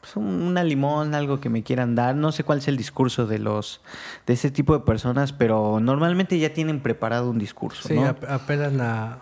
pues, 0.05 0.15
un- 0.17 0.41
una 0.43 0.63
limón, 0.63 1.15
algo 1.15 1.39
que 1.39 1.49
me 1.49 1.63
quieran 1.63 1.95
dar. 1.95 2.15
No 2.15 2.31
sé 2.31 2.43
cuál 2.43 2.59
es 2.59 2.67
el 2.67 2.77
discurso 2.77 3.25
de 3.25 3.39
los 3.39 3.81
de 4.27 4.33
ese 4.33 4.51
tipo 4.51 4.73
de 4.77 4.85
personas, 4.85 5.33
pero 5.33 5.79
normalmente 5.81 6.37
ya 6.37 6.53
tienen 6.53 6.79
preparado 6.79 7.29
un 7.31 7.39
discurso, 7.39 7.87
Sí, 7.87 7.95
¿no? 7.95 8.05
ap- 8.07 8.23
apelan 8.29 8.79
a, 8.81 9.19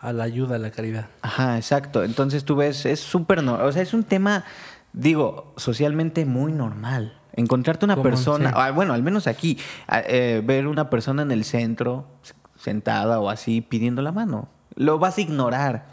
a 0.00 0.12
la 0.12 0.24
ayuda, 0.24 0.56
a 0.56 0.58
la 0.58 0.70
caridad. 0.70 1.08
Ajá, 1.22 1.56
exacto. 1.56 2.02
Entonces 2.04 2.44
tú 2.44 2.56
ves, 2.56 2.86
es 2.86 3.00
súper, 3.00 3.42
no- 3.42 3.54
o 3.54 3.70
sea, 3.72 3.82
es 3.82 3.92
un 3.92 4.04
tema, 4.04 4.44
digo, 4.94 5.52
socialmente 5.56 6.24
muy 6.24 6.52
normal. 6.52 7.18
Encontrarte 7.36 7.84
una 7.84 8.00
persona, 8.02 8.50
sí. 8.50 8.54
ah, 8.56 8.70
bueno, 8.70 8.94
al 8.94 9.02
menos 9.02 9.26
aquí, 9.26 9.58
ah, 9.88 10.00
eh, 10.06 10.40
ver 10.44 10.66
una 10.68 10.88
persona 10.88 11.22
en 11.22 11.32
el 11.32 11.44
centro, 11.44 12.06
sentada 12.56 13.18
o 13.20 13.28
así, 13.28 13.60
pidiendo 13.60 14.02
la 14.02 14.12
mano. 14.12 14.48
Lo 14.76 14.98
vas 14.98 15.18
a 15.18 15.20
ignorar. 15.20 15.86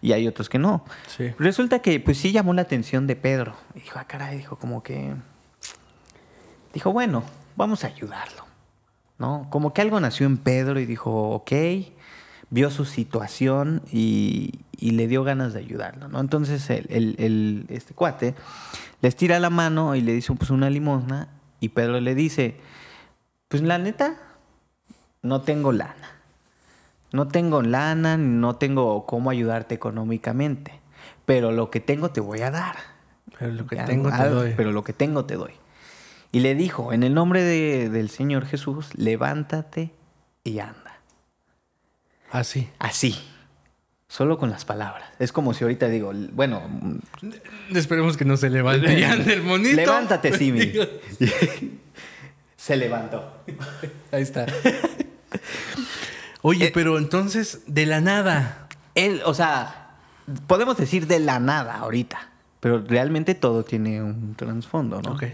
Y 0.00 0.12
hay 0.12 0.26
otros 0.28 0.48
que 0.48 0.58
no. 0.58 0.84
Sí. 1.06 1.32
Resulta 1.38 1.80
que 1.80 2.00
pues 2.00 2.18
sí 2.18 2.32
llamó 2.32 2.54
la 2.54 2.62
atención 2.62 3.06
de 3.06 3.16
Pedro. 3.16 3.54
Y 3.74 3.80
dijo, 3.80 3.98
ah, 3.98 4.04
caray, 4.06 4.36
dijo 4.38 4.56
como 4.56 4.82
que... 4.82 5.14
Dijo, 6.74 6.92
bueno, 6.92 7.22
vamos 7.56 7.84
a 7.84 7.88
ayudarlo. 7.88 8.44
¿No? 9.18 9.46
Como 9.50 9.72
que 9.72 9.82
algo 9.82 10.00
nació 10.00 10.26
en 10.26 10.36
Pedro 10.36 10.80
y 10.80 10.86
dijo, 10.86 11.30
ok, 11.30 11.52
vio 12.50 12.70
su 12.70 12.84
situación 12.84 13.82
y, 13.92 14.60
y 14.76 14.92
le 14.92 15.06
dio 15.06 15.22
ganas 15.22 15.52
de 15.52 15.60
ayudarlo, 15.60 16.08
¿no? 16.08 16.18
Entonces 16.18 16.68
el, 16.70 16.86
el- 16.90 17.14
el- 17.18 17.66
este 17.68 17.94
cuate 17.94 18.34
les 19.00 19.14
tira 19.14 19.38
la 19.38 19.48
mano 19.48 19.94
y 19.94 20.00
le 20.00 20.12
dice 20.12 20.32
pues 20.34 20.50
una 20.50 20.68
limosna 20.70 21.28
y 21.60 21.68
Pedro 21.68 22.00
le 22.00 22.14
dice, 22.16 22.56
pues 23.48 23.62
la 23.62 23.78
neta, 23.78 24.16
no 25.22 25.42
tengo 25.42 25.70
lana. 25.72 26.20
No 27.12 27.28
tengo 27.28 27.62
lana, 27.62 28.16
no 28.16 28.56
tengo 28.56 29.04
cómo 29.06 29.30
ayudarte 29.30 29.74
económicamente, 29.74 30.80
pero 31.26 31.52
lo 31.52 31.70
que 31.70 31.80
tengo 31.80 32.10
te 32.10 32.20
voy 32.20 32.40
a 32.40 32.50
dar. 32.50 32.76
Pero 33.38 33.52
lo 33.52 33.66
que 33.66 33.76
Ya, 33.76 33.84
tengo 33.84 34.10
te 34.10 34.28
doy. 34.28 34.54
Pero 34.56 34.72
lo 34.72 34.82
que 34.84 34.92
tengo 34.92 35.24
te 35.24 35.34
doy. 35.36 35.52
Y 36.32 36.40
le 36.40 36.54
dijo, 36.54 36.92
en 36.92 37.02
el 37.02 37.12
nombre 37.14 37.42
de- 37.42 37.90
del 37.90 38.08
Señor 38.08 38.46
Jesús, 38.46 38.88
levántate 38.96 39.90
y 40.44 40.58
anda. 40.60 40.98
Así. 42.30 42.70
Así. 42.78 43.18
Solo 44.08 44.38
con 44.38 44.50
las 44.50 44.64
palabras. 44.64 45.04
Es 45.18 45.32
como 45.32 45.52
si 45.54 45.64
ahorita 45.64 45.88
digo, 45.88 46.12
bueno, 46.32 46.62
Esperemos 47.74 48.16
que 48.16 48.24
no 48.24 48.36
se 48.38 48.48
levante 48.50 48.98
ya 48.98 49.16
del 49.16 49.42
monito. 49.42 49.76
levántate, 49.76 50.36
Simi. 50.36 50.72
Se 52.56 52.76
levantó. 52.76 53.42
Ahí 54.12 54.22
está. 54.22 54.46
Oye, 56.42 56.66
Eh, 56.66 56.70
pero 56.74 56.98
entonces, 56.98 57.62
de 57.66 57.86
la 57.86 58.00
nada. 58.00 58.66
Él, 58.94 59.22
o 59.24 59.32
sea, 59.34 59.90
podemos 60.46 60.76
decir 60.76 61.06
de 61.06 61.18
la 61.20 61.38
nada 61.40 61.76
ahorita, 61.78 62.18
pero 62.60 62.82
realmente 62.86 63.34
todo 63.34 63.64
tiene 63.64 64.02
un 64.02 64.34
trasfondo, 64.34 65.00
¿no? 65.00 65.12
Ok. 65.12 65.24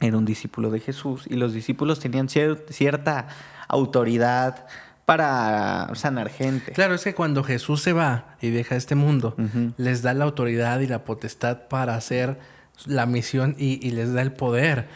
Era 0.00 0.16
un 0.18 0.24
discípulo 0.26 0.70
de 0.70 0.80
Jesús 0.80 1.24
y 1.28 1.34
los 1.36 1.52
discípulos 1.54 2.00
tenían 2.00 2.28
cier- 2.28 2.62
cierta 2.70 3.28
autoridad 3.66 4.66
para 5.06 5.88
sanar 5.94 6.28
gente. 6.28 6.72
Claro, 6.72 6.94
es 6.94 7.04
que 7.04 7.14
cuando 7.14 7.42
Jesús 7.44 7.80
se 7.82 7.92
va 7.92 8.36
y 8.40 8.50
deja 8.50 8.76
este 8.76 8.94
mundo, 8.94 9.36
les 9.76 10.02
da 10.02 10.12
la 10.14 10.24
autoridad 10.24 10.80
y 10.80 10.86
la 10.86 11.04
potestad 11.04 11.68
para 11.68 11.94
hacer 11.94 12.38
la 12.84 13.06
misión 13.06 13.54
y, 13.58 13.84
y 13.86 13.90
les 13.92 14.12
da 14.12 14.20
el 14.22 14.32
poder. 14.32 14.88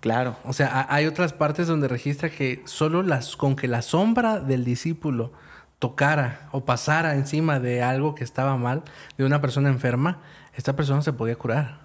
Claro. 0.00 0.36
O 0.44 0.52
sea, 0.54 0.68
ha- 0.68 0.94
hay 0.94 1.06
otras 1.06 1.32
partes 1.34 1.66
donde 1.66 1.86
registra 1.88 2.30
que 2.30 2.62
solo 2.64 3.02
las, 3.02 3.36
con 3.36 3.56
que 3.56 3.68
la 3.68 3.82
sombra 3.82 4.40
del 4.40 4.64
discípulo 4.64 5.32
tocara 5.78 6.48
o 6.52 6.64
pasara 6.64 7.14
encima 7.14 7.60
de 7.60 7.82
algo 7.82 8.14
que 8.14 8.24
estaba 8.24 8.56
mal, 8.56 8.82
de 9.18 9.24
una 9.26 9.42
persona 9.42 9.68
enferma, 9.68 10.20
esta 10.54 10.74
persona 10.74 11.02
se 11.02 11.12
podía 11.12 11.36
curar. 11.36 11.80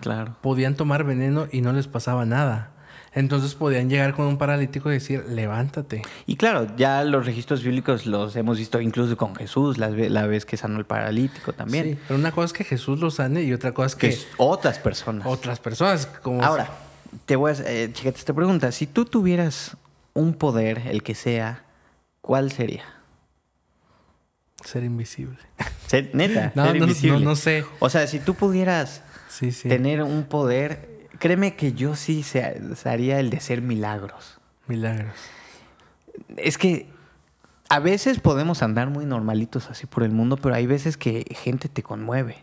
Claro. 0.00 0.34
Podían 0.40 0.74
tomar 0.74 1.04
veneno 1.04 1.46
y 1.52 1.60
no 1.60 1.72
les 1.72 1.86
pasaba 1.86 2.24
nada. 2.26 2.71
Entonces 3.14 3.54
podían 3.54 3.90
llegar 3.90 4.14
con 4.14 4.26
un 4.26 4.38
paralítico 4.38 4.88
y 4.90 4.94
decir, 4.94 5.24
levántate. 5.28 6.00
Y 6.26 6.36
claro, 6.36 6.66
ya 6.76 7.04
los 7.04 7.26
registros 7.26 7.62
bíblicos 7.62 8.06
los 8.06 8.34
hemos 8.36 8.56
visto 8.58 8.80
incluso 8.80 9.16
con 9.18 9.34
Jesús, 9.36 9.76
la, 9.76 9.88
ve- 9.90 10.08
la 10.08 10.26
vez 10.26 10.46
que 10.46 10.56
sanó 10.56 10.78
el 10.78 10.86
paralítico 10.86 11.52
también. 11.52 11.84
Sí, 11.84 11.98
pero 12.08 12.18
una 12.18 12.32
cosa 12.32 12.46
es 12.46 12.52
que 12.54 12.64
Jesús 12.64 13.00
lo 13.00 13.10
sane 13.10 13.42
y 13.42 13.52
otra 13.52 13.72
cosa 13.74 13.86
es 13.88 13.94
Que 13.96 14.08
que 14.10 14.18
otras 14.38 14.78
personas. 14.78 15.26
otras 15.26 15.60
personas, 15.60 16.06
como 16.06 16.42
Ahora, 16.42 16.70
te 17.26 17.36
voy 17.36 17.52
a 17.52 17.54
eh, 17.66 17.90
chécate 17.92 18.18
esta 18.18 18.32
pregunta. 18.32 18.72
Si 18.72 18.86
tú 18.86 19.04
tuvieras 19.04 19.76
un 20.14 20.32
poder, 20.32 20.82
el 20.86 21.02
que 21.02 21.14
sea, 21.14 21.64
¿cuál 22.22 22.50
sería? 22.50 22.84
ser 24.64 24.84
invisible. 24.84 25.38
Ser- 25.88 26.10
neta, 26.14 26.52
No, 26.54 26.64
ser 26.66 26.76
no, 26.76 26.84
invisible. 26.84 27.18
no, 27.18 27.24
no 27.30 27.36
sé. 27.36 27.64
O 27.80 27.90
sea, 27.90 28.06
si 28.06 28.20
tú 28.20 28.34
pudieras 28.34 29.02
Sí, 29.28 29.50
sí. 29.52 29.68
tener 29.68 30.02
un 30.02 30.24
poder, 30.24 30.88
créeme 31.22 31.54
que 31.54 31.72
yo 31.72 31.94
sí 31.94 32.24
se, 32.24 32.74
se 32.74 32.88
haría 32.88 33.20
el 33.20 33.30
de 33.30 33.36
hacer 33.36 33.62
milagros. 33.62 34.40
Milagros. 34.66 35.14
Es 36.36 36.58
que 36.58 36.88
a 37.68 37.78
veces 37.78 38.18
podemos 38.18 38.60
andar 38.60 38.90
muy 38.90 39.06
normalitos 39.06 39.70
así 39.70 39.86
por 39.86 40.02
el 40.02 40.10
mundo, 40.10 40.36
pero 40.36 40.56
hay 40.56 40.66
veces 40.66 40.96
que 40.96 41.24
gente 41.30 41.68
te 41.68 41.84
conmueve. 41.84 42.38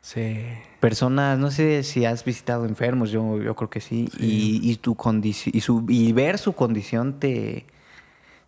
Sí. 0.00 0.46
Personas, 0.80 1.38
no 1.38 1.50
sé 1.50 1.82
si 1.82 2.06
has 2.06 2.24
visitado 2.24 2.64
enfermos, 2.64 3.10
yo, 3.10 3.42
yo 3.42 3.54
creo 3.54 3.68
que 3.68 3.82
sí, 3.82 4.08
Y, 4.18 4.60
y 4.62 4.76
tu 4.76 4.96
y, 5.22 5.60
su, 5.60 5.84
y 5.90 6.12
ver 6.14 6.38
su 6.38 6.54
condición 6.54 7.20
te, 7.20 7.66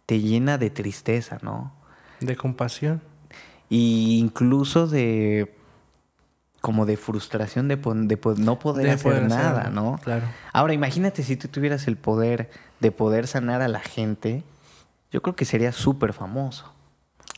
te 0.07 0.19
llena 0.19 0.57
de 0.57 0.71
tristeza, 0.71 1.41
¿no? 1.43 1.75
De 2.21 2.37
compasión. 2.37 3.03
Y 3.69 4.19
incluso 4.19 4.87
de 4.87 5.55
como 6.65 6.87
de 6.87 6.97
frustración 6.97 7.69
de, 7.69 7.77
po- 7.77 7.93
no 7.95 8.59
poder 8.59 8.87
De 8.87 8.93
hacer 8.93 9.03
poder 9.13 9.29
nada, 9.29 9.69
¿no? 9.71 10.01
claro. 10.03 10.25
Ahora 10.51 10.73
imagínate 10.73 11.23
si 11.23 11.37
tú 11.37 11.49
tuvieras 11.49 11.87
el 11.89 11.99
poder 11.99 12.49
de 12.81 12.91
poder 12.91 13.27
sanar 13.27 13.61
a 13.61 13.69
la 13.69 13.81
gente, 13.81 14.43
yo 15.13 15.21
creo 15.21 15.37
que 15.37 15.45
sería 15.45 15.73
súper 15.73 16.15
famoso. 16.15 16.73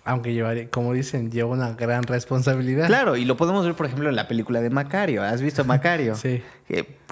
Aunque 0.04 0.32
llevaría, 0.32 0.70
como 0.70 0.92
dicen, 0.92 1.32
lleva 1.32 1.50
una 1.50 1.72
gran 1.72 2.04
responsabilidad. 2.04 2.86
Claro, 2.86 3.16
y 3.16 3.24
lo 3.24 3.36
podemos 3.36 3.64
ver, 3.64 3.74
por 3.74 3.86
ejemplo, 3.86 4.08
en 4.08 4.14
la 4.14 4.28
película 4.28 4.60
de 4.60 4.70
Macario. 4.70 5.24
¿Has 5.24 5.42
visto 5.42 5.64
Macario? 5.64 6.14
Sí. 6.22 6.44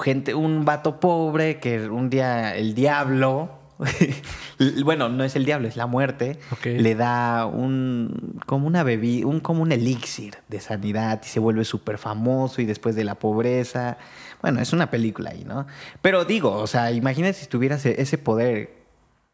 Gente, 0.00 0.34
un 0.36 0.64
vato 0.64 1.00
pobre 1.00 1.58
que 1.58 1.88
un 1.88 2.10
día 2.10 2.54
el 2.54 2.76
diablo, 2.76 3.50
bueno, 4.84 5.08
no 5.08 5.24
es 5.24 5.36
el 5.36 5.44
diablo, 5.44 5.68
es 5.68 5.76
la 5.76 5.86
muerte, 5.86 6.38
le 6.64 6.94
da 6.94 7.46
un 7.46 8.38
como 8.46 8.66
una 8.66 8.82
bebida, 8.82 9.26
un 9.26 9.40
como 9.40 9.62
un 9.62 9.72
elixir 9.72 10.36
de 10.48 10.60
sanidad 10.60 11.20
y 11.24 11.28
se 11.28 11.40
vuelve 11.40 11.64
súper 11.64 11.98
famoso 11.98 12.62
y 12.62 12.64
después 12.66 12.94
de 12.94 13.04
la 13.04 13.16
pobreza. 13.16 13.98
Bueno, 14.42 14.60
es 14.60 14.72
una 14.72 14.90
película 14.90 15.30
ahí, 15.30 15.44
¿no? 15.44 15.66
Pero 16.02 16.24
digo, 16.24 16.52
o 16.52 16.66
sea, 16.66 16.92
imagínate 16.92 17.34
si 17.34 17.46
tuvieras 17.46 17.84
e- 17.86 18.00
ese 18.00 18.18
poder, 18.18 18.74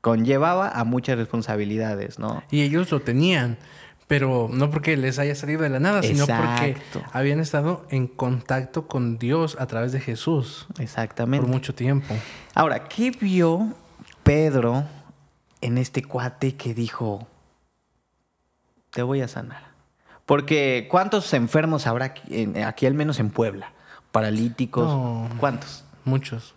conllevaba 0.01 0.69
a 0.71 0.85
muchas 0.85 1.19
responsabilidades, 1.19 2.19
¿no? 2.19 2.43
Y 2.51 2.63
ellos 2.63 2.91
lo 2.91 3.01
tenían. 3.01 3.59
Pero 4.07 4.49
no 4.53 4.71
porque 4.71 4.97
les 4.97 5.21
haya 5.21 5.37
salido 5.37 5.63
de 5.63 5.69
la 5.69 5.79
nada, 5.79 6.03
sino 6.03 6.27
porque 6.27 6.77
habían 7.13 7.39
estado 7.39 7.87
en 7.91 8.09
contacto 8.09 8.89
con 8.89 9.19
Dios 9.19 9.57
a 9.61 9.67
través 9.69 9.93
de 9.93 10.01
Jesús 10.01 10.67
Exactamente. 10.81 11.47
por 11.47 11.49
mucho 11.49 11.77
tiempo. 11.77 12.17
Ahora, 12.55 12.89
¿qué 12.89 13.13
vio 13.13 13.73
Pedro 14.31 14.85
en 15.61 15.77
este 15.77 16.05
cuate 16.05 16.55
que 16.55 16.73
dijo, 16.73 17.27
te 18.91 19.03
voy 19.03 19.23
a 19.23 19.27
sanar? 19.27 19.73
Porque 20.25 20.87
¿cuántos 20.89 21.35
enfermos 21.35 21.89
habrá 21.89 22.15
aquí, 22.65 22.87
al 22.87 22.95
menos 22.95 23.19
en 23.19 23.31
Puebla? 23.31 23.73
Paralíticos. 24.13 24.87
No. 24.87 25.29
¿Cuántos? 25.39 25.83
Muchos. 26.05 26.55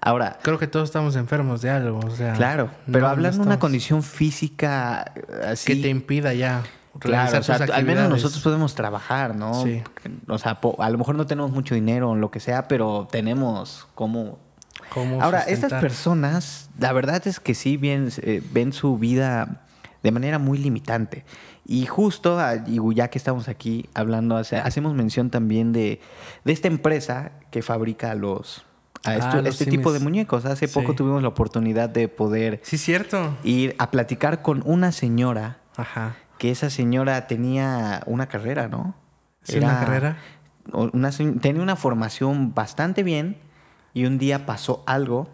Ahora, 0.00 0.40
Creo 0.42 0.58
que 0.58 0.66
todos 0.66 0.88
estamos 0.88 1.14
enfermos 1.14 1.62
de 1.62 1.70
algo. 1.70 2.00
O 2.00 2.10
sea, 2.10 2.32
claro, 2.32 2.70
pero 2.86 3.02
no 3.02 3.06
hablando 3.06 3.38
de 3.38 3.46
una 3.46 3.60
condición 3.60 4.02
física 4.02 5.12
eh, 5.14 5.50
así... 5.52 5.72
que 5.72 5.80
te 5.80 5.88
impida 5.88 6.34
ya 6.34 6.64
Claro, 6.98 7.38
o 7.38 7.42
sea, 7.44 7.54
al 7.72 7.84
menos 7.84 8.10
nosotros 8.10 8.42
podemos 8.42 8.74
trabajar, 8.74 9.36
¿no? 9.36 9.62
Sí. 9.62 9.80
O 10.26 10.38
sea, 10.38 10.58
a 10.78 10.90
lo 10.90 10.98
mejor 10.98 11.14
no 11.14 11.24
tenemos 11.24 11.52
mucho 11.52 11.76
dinero 11.76 12.10
o 12.10 12.16
lo 12.16 12.32
que 12.32 12.40
sea, 12.40 12.66
pero 12.66 13.06
tenemos 13.08 13.86
¿Cómo 13.94 14.40
Ahora, 14.94 15.40
sustentar? 15.40 15.48
estas 15.48 15.72
personas, 15.80 16.70
la 16.78 16.92
verdad 16.92 17.26
es 17.26 17.40
que 17.40 17.54
sí 17.54 17.76
bien, 17.76 18.10
eh, 18.22 18.42
ven 18.52 18.72
su 18.72 18.98
vida 18.98 19.62
de 20.02 20.10
manera 20.12 20.38
muy 20.38 20.58
limitante. 20.58 21.24
Y 21.66 21.86
justo, 21.86 22.38
ah, 22.38 22.54
ya 22.94 23.08
que 23.08 23.18
estamos 23.18 23.48
aquí 23.48 23.88
hablando, 23.94 24.36
hace- 24.36 24.56
hacemos 24.56 24.94
mención 24.94 25.28
también 25.30 25.72
de, 25.72 26.00
de 26.44 26.52
esta 26.52 26.68
empresa 26.68 27.32
que 27.50 27.60
fabrica 27.62 28.14
los, 28.14 28.64
a 29.04 29.10
Ah, 29.12 29.42
este 29.44 29.66
tipo 29.66 29.92
de 29.92 30.00
muñecos. 30.00 30.44
Hace 30.44 30.66
Sí. 30.66 30.74
poco 30.74 30.94
tuvimos 30.94 31.20
la 31.22 31.28
oportunidad 31.28 31.88
de 31.90 32.08
poder 32.08 32.60
Sí, 32.64 32.78
cierto. 32.78 33.36
ir 33.44 33.74
a 33.78 33.90
platicar 33.90 34.40
con 34.42 34.62
una 34.64 34.92
señora, 34.92 35.58
Ajá. 35.76 36.16
que 36.38 36.50
esa 36.50 36.70
señora 36.70 37.26
tenía 37.26 38.02
una 38.06 38.26
carrera, 38.28 38.68
¿no? 38.68 38.94
¿Sí, 39.42 39.58
una 39.58 39.80
carrera? 39.80 40.16
una 40.72 41.10
tenía 41.40 41.62
una 41.62 41.76
formación 41.76 42.54
bastante 42.54 43.02
bien 43.02 43.36
y 43.94 44.04
un 44.04 44.18
día 44.18 44.46
pasó 44.46 44.82
algo 44.86 45.28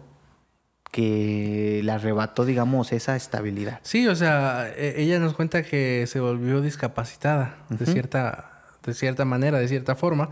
que 0.91 1.81
le 1.83 1.91
arrebató, 1.91 2.45
digamos, 2.45 2.93
esa 2.93 3.15
estabilidad. 3.15 3.79
Sí, 3.83 4.07
o 4.07 4.15
sea, 4.15 4.69
e- 4.77 5.01
ella 5.01 5.19
nos 5.19 5.33
cuenta 5.33 5.63
que 5.63 6.05
se 6.07 6.21
volvió 6.21 6.61
discapacitada 6.61 7.57
de 7.69 7.85
cierta, 7.85 8.63
de 8.83 8.93
cierta 8.93 9.25
manera, 9.25 9.59
de 9.59 9.67
cierta 9.67 9.95
forma, 9.95 10.29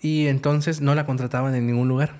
y 0.00 0.26
entonces 0.26 0.80
no 0.80 0.94
la 0.94 1.06
contrataban 1.06 1.54
en 1.54 1.66
ningún 1.66 1.88
lugar. 1.88 2.14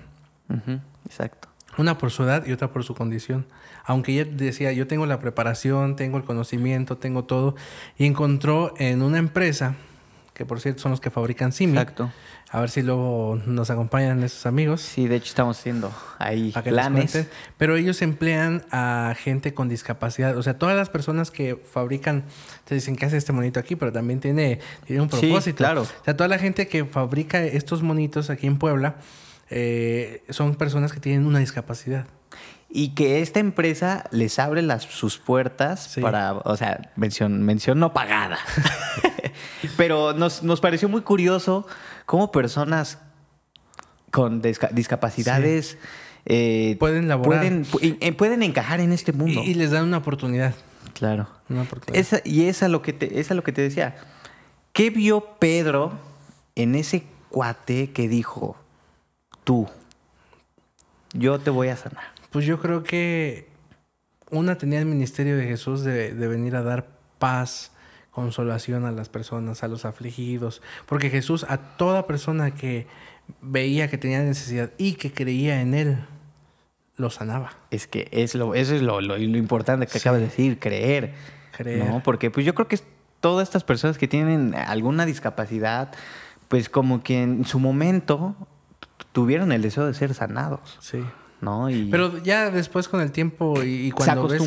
Exacto. 1.05 1.49
Una 1.77 1.97
por 1.97 2.09
su 2.09 2.23
edad 2.23 2.45
y 2.45 2.53
otra 2.53 2.71
por 2.71 2.83
su 2.83 2.95
condición. 2.95 3.45
Aunque 3.85 4.13
ella 4.13 4.31
decía, 4.31 4.71
yo 4.71 4.87
tengo 4.87 5.05
la 5.05 5.19
preparación, 5.19 5.95
tengo 5.95 6.17
el 6.17 6.23
conocimiento, 6.23 6.97
tengo 6.97 7.25
todo, 7.25 7.55
y 7.97 8.05
encontró 8.05 8.73
en 8.77 9.01
una 9.01 9.17
empresa 9.17 9.75
que 10.33 10.45
por 10.45 10.61
cierto 10.61 10.83
son 10.83 10.91
los 10.91 11.01
que 11.01 11.09
fabrican 11.09 11.51
Simi. 11.51 11.73
Exacto. 11.77 12.11
A 12.49 12.61
ver 12.61 12.69
si 12.69 12.81
luego 12.81 13.41
nos 13.45 13.69
acompañan 13.69 14.23
esos 14.23 14.45
amigos. 14.45 14.79
Sí, 14.81 15.07
de 15.09 15.17
hecho 15.17 15.25
estamos 15.27 15.59
haciendo 15.59 15.91
ahí 16.17 16.53
planes. 16.63 17.27
Pero 17.57 17.75
ellos 17.75 18.01
emplean 18.01 18.63
a 18.71 19.15
gente 19.17 19.53
con 19.53 19.67
discapacidad. 19.67 20.37
O 20.37 20.41
sea, 20.43 20.57
todas 20.57 20.77
las 20.77 20.89
personas 20.89 21.29
que 21.29 21.57
fabrican, 21.57 22.23
te 22.63 22.75
dicen 22.75 22.95
que 22.95 23.05
hace 23.05 23.17
este 23.17 23.33
monito 23.33 23.59
aquí, 23.59 23.75
pero 23.75 23.91
también 23.91 24.21
tiene, 24.21 24.61
tiene 24.85 25.01
un 25.01 25.11
Sí, 25.11 25.17
propósito. 25.27 25.57
claro. 25.57 25.81
O 25.81 26.03
sea, 26.05 26.15
toda 26.15 26.29
la 26.29 26.39
gente 26.39 26.69
que 26.69 26.85
fabrica 26.85 27.43
estos 27.43 27.83
monitos 27.83 28.29
aquí 28.29 28.47
en 28.47 28.57
Puebla 28.59 28.95
eh, 29.49 30.23
son 30.29 30.55
personas 30.55 30.93
que 30.93 31.01
tienen 31.01 31.25
una 31.25 31.39
discapacidad. 31.39 32.05
Y 32.69 32.95
que 32.95 33.21
esta 33.21 33.39
empresa 33.41 34.05
les 34.11 34.39
abre 34.39 34.61
las, 34.61 34.83
sus 34.83 35.17
puertas 35.17 35.83
Sí. 35.83 36.01
para, 36.01 36.33
o 36.33 36.55
sea, 36.55 36.91
mención, 36.95 37.43
mención 37.43 37.77
no 37.79 37.91
pagada. 37.93 38.37
Pero 39.77 40.13
nos, 40.13 40.43
nos 40.43 40.59
pareció 40.61 40.89
muy 40.89 41.01
curioso 41.01 41.65
cómo 42.07 42.31
personas 42.31 42.97
con 44.11 44.41
disca- 44.41 44.71
discapacidades 44.71 45.77
eh, 46.25 46.75
Pueden 46.79 47.07
laborar. 47.07 47.39
pueden, 47.41 47.65
pu- 47.65 47.97
eh, 48.01 48.11
pueden 48.13 48.41
encajar 48.41 48.79
en 48.79 48.91
este 48.91 49.13
mundo. 49.13 49.41
Y, 49.45 49.51
y 49.51 49.53
les 49.53 49.69
dan 49.71 49.83
una 49.85 49.97
oportunidad. 49.97 50.55
claro. 50.95 51.27
Una 51.49 51.61
oportunidad. 51.61 52.01
Esa- 52.01 52.21
y 52.25 52.45
es 52.47 52.63
a 52.63 52.67
lo 52.67 52.81
que 52.81 52.91
te, 52.93 53.19
es 53.19 53.29
a 53.31 53.33
lo 53.35 53.43
que 53.43 53.51
te 53.53 53.61
decía. 53.61 53.95
¿Qué 54.73 54.89
vio 54.89 55.37
Pedro 55.39 55.93
en 56.55 56.75
ese 56.75 57.03
cuate 57.29 57.91
que 57.91 58.07
dijo, 58.09 58.57
tú, 59.43 59.67
yo 61.13 61.39
te 61.39 61.49
voy 61.49 61.67
a 61.69 61.77
sanar? 61.77 62.03
Pues 62.31 62.45
yo 62.45 62.59
creo 62.59 62.83
que 62.83 63.47
una 64.29 64.57
tenía 64.57 64.79
el 64.79 64.85
ministerio 64.85 65.37
de 65.37 65.45
Jesús 65.45 65.83
de, 65.83 66.13
de 66.13 66.27
venir 66.27 66.55
a 66.57 66.61
dar 66.63 66.87
paz, 67.19 67.71
consolación 68.17 68.83
a 68.85 68.91
las 68.91 69.09
personas, 69.09 69.61
a 69.63 69.67
los 69.67 69.85
afligidos. 69.85 70.63
Porque 70.87 71.11
Jesús 71.11 71.45
a 71.47 71.57
toda 71.77 72.07
persona 72.07 72.49
que 72.55 72.87
veía 73.41 73.89
que 73.91 73.99
tenía 73.99 74.23
necesidad 74.23 74.71
y 74.79 74.93
que 74.93 75.13
creía 75.13 75.61
en 75.61 75.75
Él, 75.75 75.99
lo 76.95 77.11
sanaba. 77.11 77.51
Es 77.69 77.85
que 77.85 78.07
es 78.11 78.33
lo, 78.33 78.55
eso 78.55 78.73
es 78.73 78.81
lo, 78.81 79.01
lo- 79.01 79.19
lo 79.19 79.37
importante 79.37 79.85
que 79.85 79.93
Sí. 79.93 79.99
acabas 79.99 80.19
de 80.21 80.25
decir, 80.25 80.57
creer. 80.57 81.13
Creer. 81.55 81.85
¿no? 81.87 82.01
Porque 82.01 82.31
pues 82.31 82.43
yo 82.43 82.55
creo 82.55 82.67
que 82.67 82.79
todas 83.19 83.47
estas 83.47 83.63
personas 83.63 83.99
que 83.99 84.07
tienen 84.07 84.55
alguna 84.55 85.05
discapacidad, 85.05 85.91
pues 86.47 86.69
como 86.69 87.03
que 87.03 87.21
en 87.21 87.45
su 87.45 87.59
momento 87.59 88.35
tuvieron 89.11 89.51
el 89.51 89.61
deseo 89.61 89.85
de 89.85 89.93
ser 89.93 90.15
sanados, 90.15 90.75
Sí. 90.81 91.03
¿no? 91.39 91.69
Y 91.69 91.85
Pero 91.91 92.17
ya 92.23 92.49
después 92.49 92.87
con 92.87 92.99
el 92.99 93.11
tiempo 93.11 93.61
y, 93.63 93.85
y 93.87 93.91
cuando 93.91 94.27
ves 94.27 94.41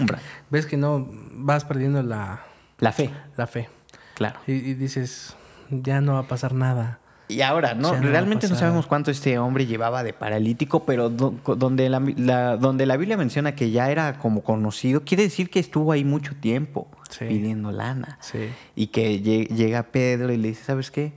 ves 0.50 0.66
que 0.66 0.76
no 0.76 1.08
vas 1.34 1.64
perdiendo 1.64 2.02
la, 2.02 2.42
la 2.80 2.92
fe, 2.92 3.10
la 3.36 3.46
fe 3.46 3.68
claro. 4.14 4.38
y, 4.46 4.52
y 4.52 4.74
dices, 4.74 5.36
ya 5.70 6.00
no 6.00 6.14
va 6.14 6.20
a 6.20 6.28
pasar 6.28 6.54
nada. 6.54 6.98
Y 7.28 7.42
ahora, 7.42 7.74
¿no? 7.74 7.92
Ya 7.94 8.00
Realmente 8.00 8.48
no 8.48 8.56
sabemos 8.56 8.88
cuánto 8.88 9.12
este 9.12 9.38
hombre 9.38 9.64
llevaba 9.66 10.02
de 10.02 10.12
paralítico, 10.12 10.84
pero 10.84 11.10
do- 11.10 11.32
donde, 11.56 11.88
la, 11.88 12.00
la- 12.16 12.56
donde 12.56 12.86
la 12.86 12.96
Biblia 12.96 13.16
menciona 13.16 13.54
que 13.54 13.70
ya 13.70 13.88
era 13.90 14.18
como 14.18 14.42
conocido, 14.42 15.04
quiere 15.04 15.22
decir 15.22 15.48
que 15.48 15.60
estuvo 15.60 15.92
ahí 15.92 16.04
mucho 16.04 16.34
tiempo 16.34 16.88
Sí. 17.08 17.26
pidiendo 17.26 17.70
lana. 17.70 18.18
Sí. 18.20 18.48
Y 18.74 18.88
que 18.88 19.22
lle- 19.22 19.46
llega 19.48 19.84
Pedro 19.84 20.32
y 20.32 20.38
le 20.38 20.48
dice, 20.48 20.64
¿sabes 20.64 20.90
qué? 20.90 21.12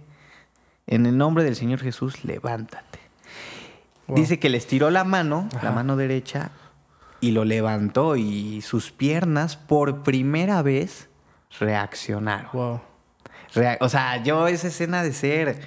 En 0.85 1.05
el 1.07 1.17
nombre 1.17 1.43
del 1.43 1.55
Señor 1.55 1.79
Jesús, 1.79 2.23
levántate. 2.25 2.99
Wow. 4.07 4.17
Dice 4.17 4.37
que 4.37 4.49
le 4.49 4.57
estiró 4.57 4.91
la 4.91 5.03
mano, 5.05 5.49
la 5.63 5.71
mano 5.71 5.95
derecha, 5.95 6.51
y 7.21 7.31
lo 7.31 7.45
levantó 7.45 8.17
y 8.17 8.61
sus 8.61 8.91
piernas 8.91 9.55
por 9.55 10.03
primera 10.03 10.61
vez 10.61 11.09
reaccionaron. 11.59 12.49
Wow. 12.53 12.81
O 13.81 13.89
sea, 13.89 14.21
yo 14.23 14.47
esa 14.47 14.67
escena 14.67 15.03
de 15.03 15.13
ser 15.13 15.59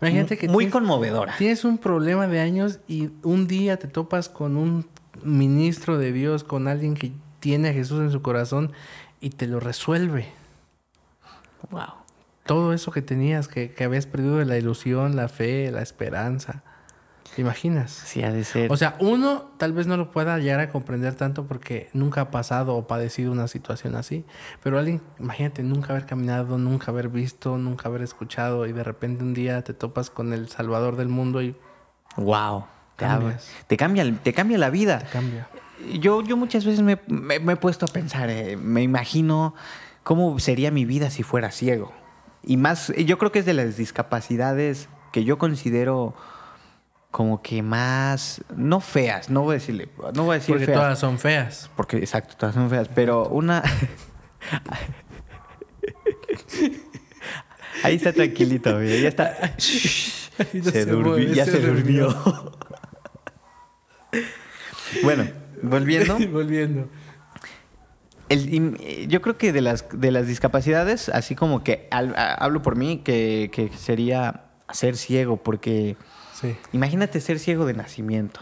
Imagínate 0.00 0.36
que 0.36 0.48
muy 0.48 0.64
tienes- 0.66 0.72
conmovedora. 0.72 1.34
Tienes 1.38 1.64
un 1.64 1.78
problema 1.78 2.26
de 2.26 2.40
años 2.40 2.80
y 2.86 3.10
un 3.22 3.46
día 3.46 3.78
te 3.78 3.88
topas 3.88 4.28
con 4.28 4.56
un 4.56 4.88
ministro 5.22 5.96
de 5.98 6.12
Dios, 6.12 6.44
con 6.44 6.68
alguien 6.68 6.94
que 6.94 7.12
tiene 7.40 7.70
a 7.70 7.72
Jesús 7.72 8.00
en 8.00 8.10
su 8.10 8.20
corazón 8.20 8.72
y 9.20 9.30
te 9.30 9.46
lo 9.46 9.60
resuelve. 9.60 10.28
Wow. 11.70 11.94
Todo 12.44 12.72
eso 12.72 12.90
que 12.92 13.02
tenías, 13.02 13.48
que, 13.48 13.70
que 13.70 13.84
habías 13.84 14.06
perdido 14.06 14.36
de 14.36 14.44
la 14.44 14.58
ilusión, 14.58 15.16
la 15.16 15.28
fe, 15.28 15.70
la 15.70 15.82
esperanza. 15.82 16.62
¿Te 17.36 17.42
imaginas? 17.42 17.90
Sí, 17.92 18.22
ha 18.22 18.32
de 18.32 18.44
ser. 18.44 18.72
O 18.72 18.78
sea, 18.78 18.96
uno 18.98 19.50
tal 19.58 19.74
vez 19.74 19.86
no 19.86 19.98
lo 19.98 20.10
pueda 20.10 20.38
llegar 20.38 20.58
a 20.60 20.70
comprender 20.70 21.14
tanto 21.16 21.44
porque 21.46 21.90
nunca 21.92 22.22
ha 22.22 22.30
pasado 22.30 22.74
o 22.74 22.86
padecido 22.86 23.30
una 23.30 23.46
situación 23.46 23.94
así. 23.94 24.24
Pero 24.62 24.78
alguien, 24.78 25.02
imagínate, 25.20 25.62
nunca 25.62 25.92
haber 25.92 26.06
caminado, 26.06 26.56
nunca 26.56 26.90
haber 26.90 27.10
visto, 27.10 27.58
nunca 27.58 27.90
haber 27.90 28.00
escuchado 28.00 28.64
y 28.66 28.72
de 28.72 28.82
repente 28.82 29.22
un 29.22 29.34
día 29.34 29.62
te 29.62 29.74
topas 29.74 30.08
con 30.08 30.32
el 30.32 30.48
Salvador 30.48 30.96
del 30.96 31.08
mundo 31.10 31.42
y 31.42 31.54
wow. 32.16 32.64
Te, 32.96 33.04
Cambias. 33.04 33.50
te 33.66 33.76
cambia, 33.76 34.10
te 34.22 34.32
cambia 34.32 34.56
la 34.56 34.70
vida. 34.70 35.00
te 35.00 35.06
cambia. 35.10 35.46
Yo, 36.00 36.22
yo 36.22 36.38
muchas 36.38 36.64
veces 36.64 36.80
me, 36.80 36.98
me- 37.06 37.38
me 37.38 37.52
he 37.52 37.56
puesto 37.56 37.84
a 37.84 37.88
pensar, 37.92 38.30
eh, 38.30 38.56
me 38.56 38.82
imagino 38.82 39.54
cómo 40.04 40.38
sería 40.38 40.70
mi 40.70 40.86
vida 40.86 41.10
si 41.10 41.22
fuera 41.22 41.50
ciego. 41.50 41.92
Y 42.42 42.56
más, 42.56 42.94
yo 42.96 43.18
creo 43.18 43.30
que 43.30 43.40
es 43.40 43.44
de 43.44 43.52
las 43.52 43.76
discapacidades 43.76 44.88
que 45.12 45.24
yo 45.24 45.36
considero 45.36 46.14
como 47.16 47.40
que 47.40 47.62
más, 47.62 48.42
no 48.54 48.78
feas, 48.78 49.30
no 49.30 49.40
voy 49.40 49.52
a 49.52 49.54
decirle, 49.54 49.88
no 50.12 50.24
voy 50.24 50.34
a 50.34 50.38
decir 50.38 50.52
Porque 50.54 50.66
feas, 50.66 50.78
todas 50.78 50.98
son 50.98 51.18
feas. 51.18 51.70
porque 51.74 51.96
exacto, 51.96 52.34
todas 52.36 52.54
son 52.54 52.68
feas, 52.68 52.88
pero 52.94 53.26
una... 53.30 53.62
Ahí 57.82 57.96
está 57.96 58.12
tranquilito, 58.12 58.74
mira, 58.78 58.96
ya 58.96 59.08
está. 59.08 59.24
Ahí 60.38 60.60
no 60.60 60.64
se 60.64 60.70
se 60.72 60.84
durmió, 60.86 61.12
mueve, 61.12 61.34
ya 61.34 61.44
se 61.46 61.52
se 61.52 61.60
durmió. 61.66 62.14
bueno, 65.02 65.24
volviendo. 65.62 66.18
Volviendo. 66.30 66.88
El- 68.28 69.06
yo 69.08 69.22
creo 69.22 69.38
que 69.38 69.52
de 69.54 69.60
las, 69.62 69.86
de 69.92 70.10
las 70.10 70.26
discapacidades, 70.26 71.08
así 71.08 71.34
como 71.34 71.62
que 71.64 71.88
al- 71.90 72.14
a- 72.16 72.34
hablo 72.34 72.60
por 72.60 72.76
mí, 72.76 72.98
que, 73.04 73.50
que 73.52 73.70
sería 73.76 74.50
ser 74.70 74.96
ciego, 74.96 75.36
porque 75.38 75.96
Sí. 76.40 76.56
imagínate 76.72 77.20
ser 77.20 77.38
ciego 77.38 77.64
de 77.66 77.74
nacimiento. 77.74 78.40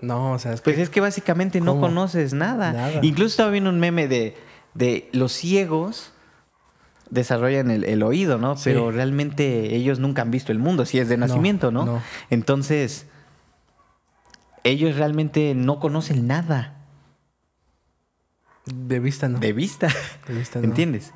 No, 0.00 0.32
o 0.32 0.38
sea, 0.38 0.52
es 0.52 0.60
Pues 0.60 0.76
que 0.76 0.82
es 0.82 0.90
que 0.90 1.00
básicamente 1.00 1.60
no 1.60 1.78
conoces 1.78 2.32
nada. 2.32 2.72
Nada. 2.72 2.98
Incluso 3.02 3.30
estaba 3.30 3.50
viendo 3.50 3.70
un 3.70 3.78
meme 3.78 4.08
de, 4.08 4.36
de 4.74 5.08
los 5.12 5.32
ciegos 5.32 6.12
desarrollan 7.08 7.70
el, 7.70 7.84
el 7.84 8.02
oído, 8.02 8.38
¿no? 8.38 8.56
Sí. 8.56 8.64
Pero 8.64 8.90
realmente 8.90 9.76
ellos 9.76 9.98
nunca 9.98 10.22
han 10.22 10.30
visto 10.30 10.50
el 10.50 10.58
mundo, 10.58 10.86
si 10.86 10.98
es 10.98 11.08
de 11.08 11.18
nacimiento, 11.18 11.70
¿no? 11.70 11.84
no. 11.84 12.02
Entonces, 12.30 13.06
ellos 14.64 14.96
realmente 14.96 15.54
no 15.54 15.78
conocen 15.78 16.26
nada 16.26 16.78
de 18.64 18.98
vista 18.98 19.28
no. 19.28 19.38
de 19.38 19.52
vista. 19.52 19.88
De 20.26 20.34
vista 20.34 20.58
no. 20.58 20.64
¿Entiendes? 20.64 21.12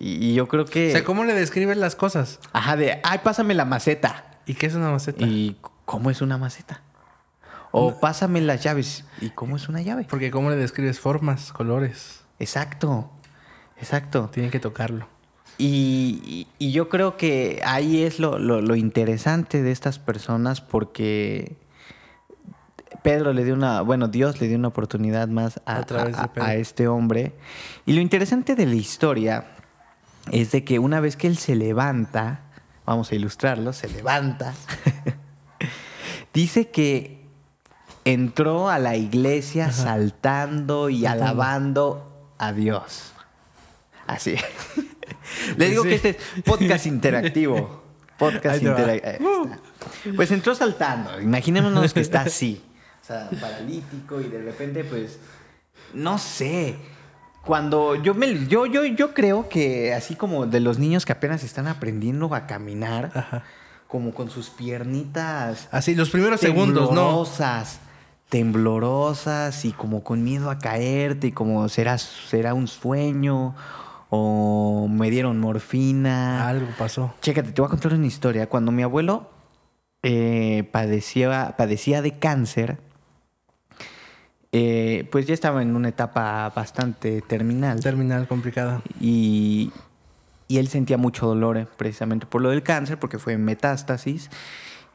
Y, 0.00 0.14
y 0.30 0.34
yo 0.34 0.48
creo 0.48 0.64
que... 0.64 0.88
O 0.88 0.92
sea, 0.92 1.04
¿cómo 1.04 1.22
le 1.24 1.34
describes 1.34 1.76
las 1.76 1.94
cosas? 1.94 2.40
Ajá, 2.52 2.74
de, 2.76 3.00
ay, 3.04 3.20
pásame 3.22 3.54
la 3.54 3.64
maceta. 3.66 4.40
¿Y 4.46 4.54
qué 4.54 4.66
es 4.66 4.74
una 4.74 4.90
maceta? 4.90 5.24
¿Y 5.24 5.56
cómo 5.84 6.10
es 6.10 6.22
una 6.22 6.38
maceta? 6.38 6.82
O 7.70 8.00
pásame 8.00 8.40
las 8.40 8.62
llaves. 8.64 9.04
¿Y 9.20 9.30
cómo 9.30 9.54
es 9.56 9.68
una 9.68 9.80
llave? 9.82 10.04
Porque 10.10 10.30
¿cómo 10.32 10.50
le 10.50 10.56
describes 10.56 10.98
formas, 10.98 11.52
colores? 11.52 12.22
Exacto, 12.40 13.10
exacto. 13.78 14.28
Tienen 14.32 14.50
que 14.50 14.58
tocarlo. 14.58 15.06
Y, 15.58 16.20
y- 16.58 16.66
y 16.68 16.72
yo 16.72 16.88
creo 16.88 17.16
que 17.18 17.60
ahí 17.64 18.02
es 18.02 18.18
lo, 18.18 18.38
lo- 18.38 18.62
lo 18.62 18.74
interesante 18.76 19.62
de 19.62 19.70
estas 19.70 19.98
personas 19.98 20.62
porque 20.62 21.56
Pedro 23.02 23.32
le 23.32 23.44
dio 23.44 23.54
una, 23.54 23.82
bueno, 23.82 24.08
Dios 24.08 24.40
le 24.40 24.48
dio 24.48 24.56
una 24.58 24.68
oportunidad 24.68 25.28
más 25.28 25.60
a, 25.66 25.76
A 25.76 26.30
a- 26.36 26.44
a 26.46 26.54
este 26.54 26.88
hombre. 26.88 27.34
Y 27.86 27.92
lo 27.92 28.00
interesante 28.00 28.54
de 28.56 28.66
la 28.66 28.74
historia 28.74 29.44
es 30.30 30.52
de 30.52 30.64
que 30.64 30.78
una 30.78 31.00
vez 31.00 31.16
que 31.16 31.26
él 31.26 31.36
se 31.38 31.54
levanta, 31.54 32.40
vamos 32.86 33.10
a 33.12 33.14
ilustrarlo, 33.14 33.72
se 33.72 33.88
levanta, 33.88 34.54
dice 36.34 36.70
que 36.70 37.20
entró 38.04 38.68
a 38.70 38.78
la 38.78 38.96
iglesia 38.96 39.70
saltando 39.72 40.88
y 40.90 41.02
Saltando. 41.02 41.24
alabando 41.24 42.32
a 42.38 42.52
Dios. 42.52 43.12
Así. 44.06 44.36
Le 45.56 45.70
digo 45.70 45.82
que 45.84 45.94
este 45.94 46.10
es 46.10 46.16
podcast 46.44 46.86
interactivo. 46.86 47.80
Podcast 48.18 48.56
Ahí 48.56 48.60
te 48.60 48.68
va. 48.70 48.80
interactivo. 48.80 49.50
Pues 50.14 50.30
entró 50.30 50.54
saltando. 50.54 51.20
Imaginémonos 51.22 51.94
que 51.94 52.00
está 52.00 52.20
así. 52.22 52.62
O 53.02 53.06
sea, 53.06 53.30
paralítico 53.40 54.20
y 54.20 54.24
de 54.24 54.42
repente, 54.42 54.84
pues, 54.84 55.18
no 55.94 56.18
sé. 56.18 56.76
Cuando 57.44 57.94
yo 57.94 58.14
me 58.14 58.46
yo, 58.46 58.66
yo, 58.66 58.84
yo 58.84 59.14
creo 59.14 59.48
que 59.48 59.94
así 59.94 60.14
como 60.14 60.46
de 60.46 60.60
los 60.60 60.78
niños 60.78 61.06
que 61.06 61.12
apenas 61.12 61.42
están 61.42 61.66
aprendiendo 61.66 62.34
a 62.34 62.46
caminar, 62.46 63.10
Ajá. 63.14 63.44
como 63.88 64.12
con 64.12 64.30
sus 64.30 64.50
piernitas 64.50 65.68
Así, 65.72 65.94
los 65.94 66.10
primeros 66.10 66.40
segundos, 66.40 66.90
¿no? 66.92 67.00
temblorosas, 67.00 67.80
temblorosas 68.28 69.64
y 69.64 69.72
como 69.72 70.04
con 70.04 70.22
miedo 70.22 70.50
a 70.50 70.58
caerte 70.58 71.28
y 71.28 71.32
como 71.32 71.68
será, 71.68 71.98
será 71.98 72.52
un 72.54 72.68
sueño 72.68 73.54
o 74.10 74.88
me 74.90 75.08
dieron 75.10 75.38
morfina. 75.38 76.48
Algo 76.48 76.66
pasó. 76.76 77.14
Chécate, 77.22 77.52
te 77.52 77.60
voy 77.60 77.68
a 77.68 77.70
contar 77.70 77.94
una 77.94 78.06
historia. 78.06 78.48
Cuando 78.48 78.72
mi 78.72 78.82
abuelo 78.82 79.30
eh, 80.02 80.68
padecía, 80.72 81.54
padecía 81.56 82.02
de 82.02 82.18
cáncer, 82.18 82.78
eh, 84.52 85.08
pues 85.12 85.26
ya 85.26 85.34
estaba 85.34 85.62
en 85.62 85.76
una 85.76 85.88
etapa 85.88 86.50
bastante 86.54 87.20
terminal. 87.22 87.80
Terminal 87.80 88.26
complicada. 88.26 88.82
Y, 89.00 89.72
y 90.48 90.58
él 90.58 90.68
sentía 90.68 90.96
mucho 90.96 91.26
dolor 91.26 91.56
eh, 91.58 91.66
precisamente 91.76 92.26
por 92.26 92.42
lo 92.42 92.50
del 92.50 92.62
cáncer, 92.62 92.98
porque 92.98 93.18
fue 93.18 93.38
metástasis. 93.38 94.30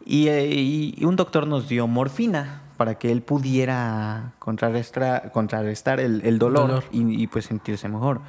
Y, 0.06 0.28
eh, 0.28 0.48
y- 0.48 0.94
y 0.98 1.06
un 1.06 1.16
doctor 1.16 1.48
nos 1.48 1.68
dio 1.70 1.88
morfina 1.88 2.62
para 2.78 2.96
que 2.96 3.12
él 3.12 3.22
pudiera 3.22 4.34
contrarrestar, 4.40 5.32
contrarrestar 5.32 6.00
el, 6.02 6.22
el 6.26 6.38
dolor, 6.38 6.68
Dolor. 6.68 6.84
Y, 6.92 7.28
pues 7.28 7.46
sentirse 7.46 7.88
mejor. 7.88 8.20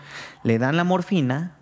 Le 0.45 0.59
dan 0.59 0.77
la 0.77 0.85
morfina 0.85 1.57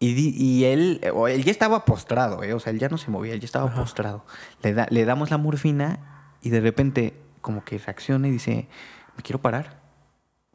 y, 0.00 0.64
él, 0.64 1.00
él 1.02 1.44
ya 1.44 1.50
estaba 1.50 1.84
postrado, 1.84 2.42
eh, 2.44 2.54
o 2.54 2.60
sea, 2.60 2.72
él 2.72 2.78
ya 2.78 2.88
no 2.88 2.98
se 2.98 3.10
movía, 3.10 3.34
él 3.34 3.40
ya 3.40 3.46
estaba 3.46 3.74
postrado. 3.74 4.24
Le, 4.62 4.72
da- 4.72 4.86
le 4.90 5.04
damos 5.04 5.30
la 5.30 5.38
morfina 5.38 5.98
y 6.40 6.50
de 6.50 6.60
repente 6.60 7.14
como 7.40 7.64
que 7.64 7.78
reacciona 7.78 8.28
y 8.28 8.32
dice, 8.32 8.68
me 9.16 9.22
quiero 9.22 9.40
parar, 9.40 9.80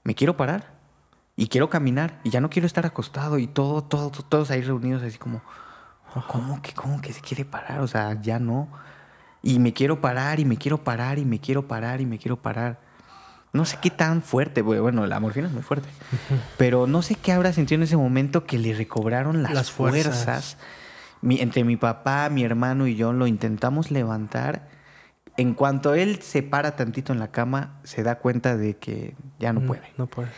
me 0.04 0.16
quiero 0.16 0.38
parar 0.38 0.74
y 1.36 1.48
quiero 1.48 1.70
caminar 1.70 2.20
y 2.24 2.30
ya 2.30 2.42
no 2.42 2.50
quiero 2.50 2.66
estar 2.66 2.86
acostado 2.86 3.38
y 3.40 3.48
todo, 3.48 3.84
todo, 3.84 4.10
to- 4.12 4.24
todos 4.24 4.52
ahí 4.52 4.62
reunidos 4.62 5.04
así 5.04 5.18
como, 5.18 5.42
¿cómo 6.28 6.62
que, 6.62 6.74
cómo 6.74 7.02
que 7.02 7.14
se 7.14 7.22
quiere 7.22 7.46
parar? 7.46 7.80
O 7.82 7.88
sea, 7.88 8.20
ya 8.22 8.40
no. 8.40 8.70
Y 9.42 9.60
me 9.60 9.74
quiero 9.74 10.00
parar 10.00 10.40
y 10.40 10.46
me 10.46 10.58
quiero 10.58 10.84
parar 10.84 11.20
y 11.20 11.26
me 11.26 11.40
quiero 11.40 11.68
parar 11.68 12.00
y 12.02 12.06
me 12.06 12.18
quiero 12.18 12.38
parar. 12.38 12.80
No 13.52 13.66
sé 13.66 13.78
qué 13.82 13.92
tan 13.92 14.22
fuerte, 14.24 14.62
bueno, 14.64 15.06
la 15.06 15.20
morfina 15.20 15.48
es 15.48 15.54
muy 15.54 15.62
fuerte, 15.62 15.88
pero 16.58 16.88
no 16.88 17.02
sé 17.04 17.16
qué 17.16 17.32
habrá 17.34 17.54
sentido 17.54 17.78
en 17.80 17.84
ese 17.84 17.98
momento 17.98 18.46
que 18.46 18.58
le 18.58 18.74
recobraron 18.74 19.44
las, 19.44 19.54
Las 19.54 19.72
fuerzas. 19.72 20.04
fuerzas. 20.24 20.58
Mi- 21.22 21.40
entre 21.40 21.64
mi 21.64 21.78
papá, 21.78 22.30
mi 22.30 22.44
hermano 22.44 22.88
y 22.88 22.96
yo 22.96 23.14
lo 23.14 23.28
intentamos 23.28 23.92
levantar. 23.92 24.68
En 25.38 25.54
cuanto 25.56 25.96
él 25.96 26.22
se 26.22 26.44
para 26.44 26.76
tantito 26.76 27.12
en 27.14 27.20
la 27.20 27.30
cama, 27.32 27.80
se 27.84 28.04
da 28.04 28.20
cuenta 28.20 28.56
de 28.56 28.78
que 28.78 29.16
ya 29.40 29.52
no 29.54 29.62
puede. 29.62 29.82
No 29.98 30.06
puede. 30.08 30.30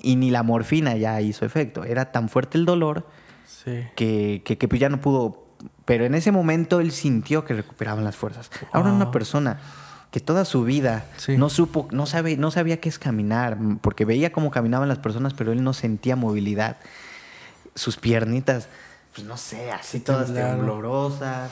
Y 0.00 0.16
ni 0.16 0.30
la 0.30 0.42
morfina 0.42 0.96
ya 0.96 1.20
hizo 1.20 1.44
efecto. 1.46 1.84
Era 1.84 2.12
tan 2.12 2.28
fuerte 2.28 2.58
el 2.58 2.64
dolor 2.66 3.06
Sí. 3.46 3.82
que, 3.96 4.42
que, 4.44 4.58
que, 4.58 4.68
pues 4.68 4.80
ya 4.80 4.88
no 4.88 5.00
pudo. 5.00 5.46
Pero 5.84 6.04
en 6.04 6.14
ese 6.14 6.32
momento 6.32 6.80
él 6.80 6.90
sintió 6.92 7.44
que 7.44 7.54
recuperaban 7.54 8.04
las 8.04 8.16
fuerzas. 8.16 8.50
Ahora 8.72 8.92
una 8.92 9.10
persona 9.10 9.58
que 10.10 10.20
toda 10.20 10.44
su 10.44 10.64
vida 10.64 11.06
Sí. 11.16 11.36
no 11.38 11.48
supo, 11.48 11.88
no 11.90 12.04
sabe, 12.06 12.36
no 12.36 12.50
sabía 12.50 12.80
qué 12.80 12.88
es 12.90 12.98
caminar, 12.98 13.56
porque 13.80 14.04
veía 14.04 14.32
cómo 14.32 14.50
caminaban 14.50 14.88
las 14.88 14.98
personas, 14.98 15.32
pero 15.34 15.52
él 15.52 15.62
no 15.64 15.72
sentía 15.72 16.16
movilidad. 16.16 16.76
Sus 17.74 17.96
piernitas, 17.96 18.68
pues 19.14 19.26
no 19.26 19.36
sé, 19.38 19.70
así 19.72 20.00
todas 20.00 20.34
temblorosas. 20.34 21.50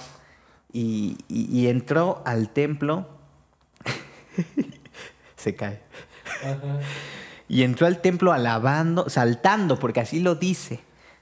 Y, 0.73 1.17
y- 1.29 1.47
y 1.61 1.69
entró 1.69 2.23
al 2.27 2.51
templo. 2.51 3.09
Se 5.37 5.55
cae. 5.55 5.81
Y 7.49 7.63
entró 7.63 7.87
al 7.87 8.01
templo 8.01 8.33
alabando, 8.33 9.09
saltando, 9.09 9.79
porque 9.79 10.01
así 10.01 10.21
lo 10.21 10.35
dice, 10.37 10.81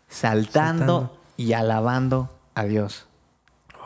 saltando, 0.08 1.00
Saltando. 1.00 1.20
y 1.36 1.52
alabando 1.54 2.30
a 2.54 2.64
Dios. 2.64 3.06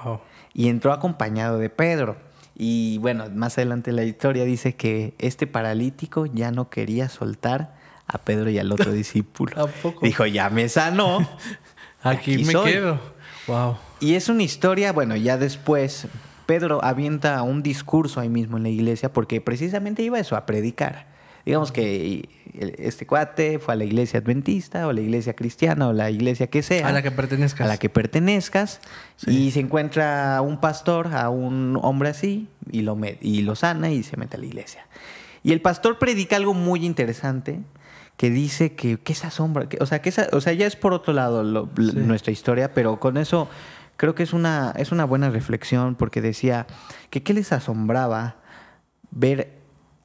Wow. 0.05 0.21
Y 0.55 0.69
entró 0.69 0.93
acompañado 0.93 1.59
de 1.59 1.71
Pedro. 1.71 2.17
Y 2.57 2.99
bueno, 2.99 3.27
más 3.33 3.57
adelante 3.59 3.93
la 3.93 4.05
historia 4.05 4.45
dice 4.45 4.75
que 4.75 5.15
este 5.19 5.47
paralítico 5.47 6.27
ya 6.27 6.51
no 6.51 6.69
quería 6.69 7.09
soltar 7.09 7.75
a 8.07 8.19
Pedro 8.19 8.51
y 8.51 8.59
al 8.59 8.73
otro 8.73 8.93
discípulo. 8.93 9.69
Dijo, 10.03 10.27
ya 10.27 10.51
me 10.51 10.69
sanó. 10.69 11.19
Aquí, 12.03 12.35
Aquí 12.35 12.45
me 12.45 12.53
soy. 12.53 12.73
quedo. 12.73 12.99
Wow. 13.47 13.77
Y 14.01 14.15
es 14.15 14.29
una 14.29 14.43
historia, 14.43 14.93
bueno, 14.93 15.17
ya 15.17 15.37
después 15.37 16.07
Pedro 16.47 16.85
avienta 16.85 17.43
un 17.43 17.63
discurso 17.63 18.21
ahí 18.21 18.29
mismo 18.29 18.57
en 18.57 18.65
la 18.65 18.69
iglesia 18.69 19.13
porque 19.13 19.41
precisamente 19.41 20.03
iba 20.03 20.19
eso, 20.19 20.37
a 20.37 20.47
predicar. 20.47 21.07
Digamos 21.45 21.73
que 21.73 22.29
este 22.79 23.05
cuate 23.05 23.59
fue 23.59 23.75
a 23.75 23.77
la 23.77 23.85
iglesia 23.85 24.21
adventista 24.21 24.87
o 24.87 24.93
la 24.93 25.01
iglesia 25.01 25.35
cristiana 25.35 25.89
o 25.89 25.93
la 25.93 26.09
iglesia 26.11 26.47
que 26.47 26.63
sea. 26.63 26.87
A 26.87 26.93
la 26.93 27.03
que 27.03 27.11
pertenezcas. 27.11 27.65
A 27.65 27.69
la 27.69 27.79
que 27.79 27.89
pertenezcas. 27.89 28.81
Sí. 29.17 29.47
Y 29.47 29.51
se 29.51 29.59
encuentra 29.59 30.41
un 30.41 30.61
pastor, 30.61 31.15
a 31.15 31.31
un 31.31 31.79
hombre 31.83 32.11
así, 32.11 32.49
y 32.71 32.83
lo, 32.83 32.97
y 33.21 33.43
lo 33.43 33.57
sana 33.57 33.91
y 33.91 34.05
se 34.05 34.17
mete 34.17 34.37
a 34.37 34.41
la 34.41 34.47
iglesia. 34.47 34.87
Y 35.43 35.53
el 35.53 35.61
pastor 35.61 35.99
predica 35.99 36.37
algo 36.37 36.55
muy 36.55 36.87
interesante 36.87 37.59
que 38.17 38.31
dice 38.31 38.75
que, 38.75 38.99
que 38.99 39.13
esa 39.13 39.31
sombra, 39.31 39.69
que- 39.69 39.79
o, 39.81 39.87
sea, 39.87 40.01
que 40.03 40.09
esa, 40.11 40.29
o 40.33 40.41
sea, 40.41 40.53
ya 40.53 40.67
es 40.67 40.77
por 40.77 40.93
otro 40.93 41.13
lado 41.13 41.43
lo- 41.43 41.69
Sí. 41.77 41.93
nuestra 41.97 42.33
historia, 42.33 42.73
pero 42.75 43.01
con 43.01 43.17
eso 43.17 43.49
creo 43.97 44.15
que 44.15 44.23
es 44.23 44.33
una, 44.33 44.73
es 44.77 44.93
una 44.93 45.05
buena 45.05 45.31
reflexión 45.31 45.95
porque 45.97 46.21
decía 46.21 46.67
que 47.11 47.23
qué 47.23 47.35
les 47.35 47.53
asombraba 47.53 48.37
ver 49.11 49.59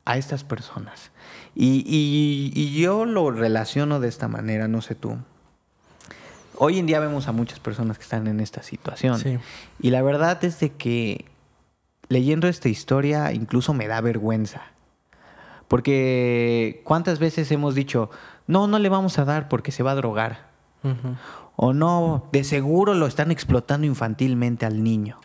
a 0.06 0.18
estas 0.18 0.44
personas. 0.44 1.12
Y, 1.56 1.84
y- 1.86 2.52
y 2.56 2.80
yo 2.82 3.06
lo 3.06 3.30
relaciono 3.32 4.00
de 4.00 4.08
esta 4.08 4.28
manera, 4.28 4.68
no 4.68 4.82
sé 4.82 4.96
tú. 4.96 5.18
Hoy 6.56 6.80
en 6.80 6.86
día 6.88 7.00
vemos 7.00 7.28
a 7.28 7.32
muchas 7.34 7.60
personas 7.60 7.98
que 7.98 8.04
están 8.04 8.26
en 8.28 8.40
esta 8.40 8.64
situación. 8.64 9.20
Sí. 9.20 9.38
Y 9.80 9.92
la 9.92 10.02
verdad 10.02 10.44
es 10.44 10.60
de 10.60 10.72
que 10.72 11.26
leyendo 12.10 12.48
esta 12.48 12.70
historia 12.70 13.32
incluso 13.34 13.74
me 13.74 13.88
da 13.88 14.02
vergüenza. 14.02 14.62
Porque 15.68 16.82
cuántas 16.84 17.20
veces 17.20 17.52
hemos 17.52 17.76
dicho, 17.76 18.10
no, 18.48 18.68
no 18.68 18.80
le 18.80 18.90
vamos 18.90 19.20
a 19.20 19.26
dar 19.26 19.50
porque 19.50 19.72
se 19.72 19.84
va 19.84 19.92
a 19.92 19.96
drogar. 19.96 20.48
O 21.56 21.74
no, 21.74 22.30
de 22.32 22.44
seguro 22.44 22.94
lo 22.94 23.08
están 23.08 23.32
explotando 23.32 23.86
infantilmente 23.86 24.66
al 24.66 24.84
niño. 24.84 25.18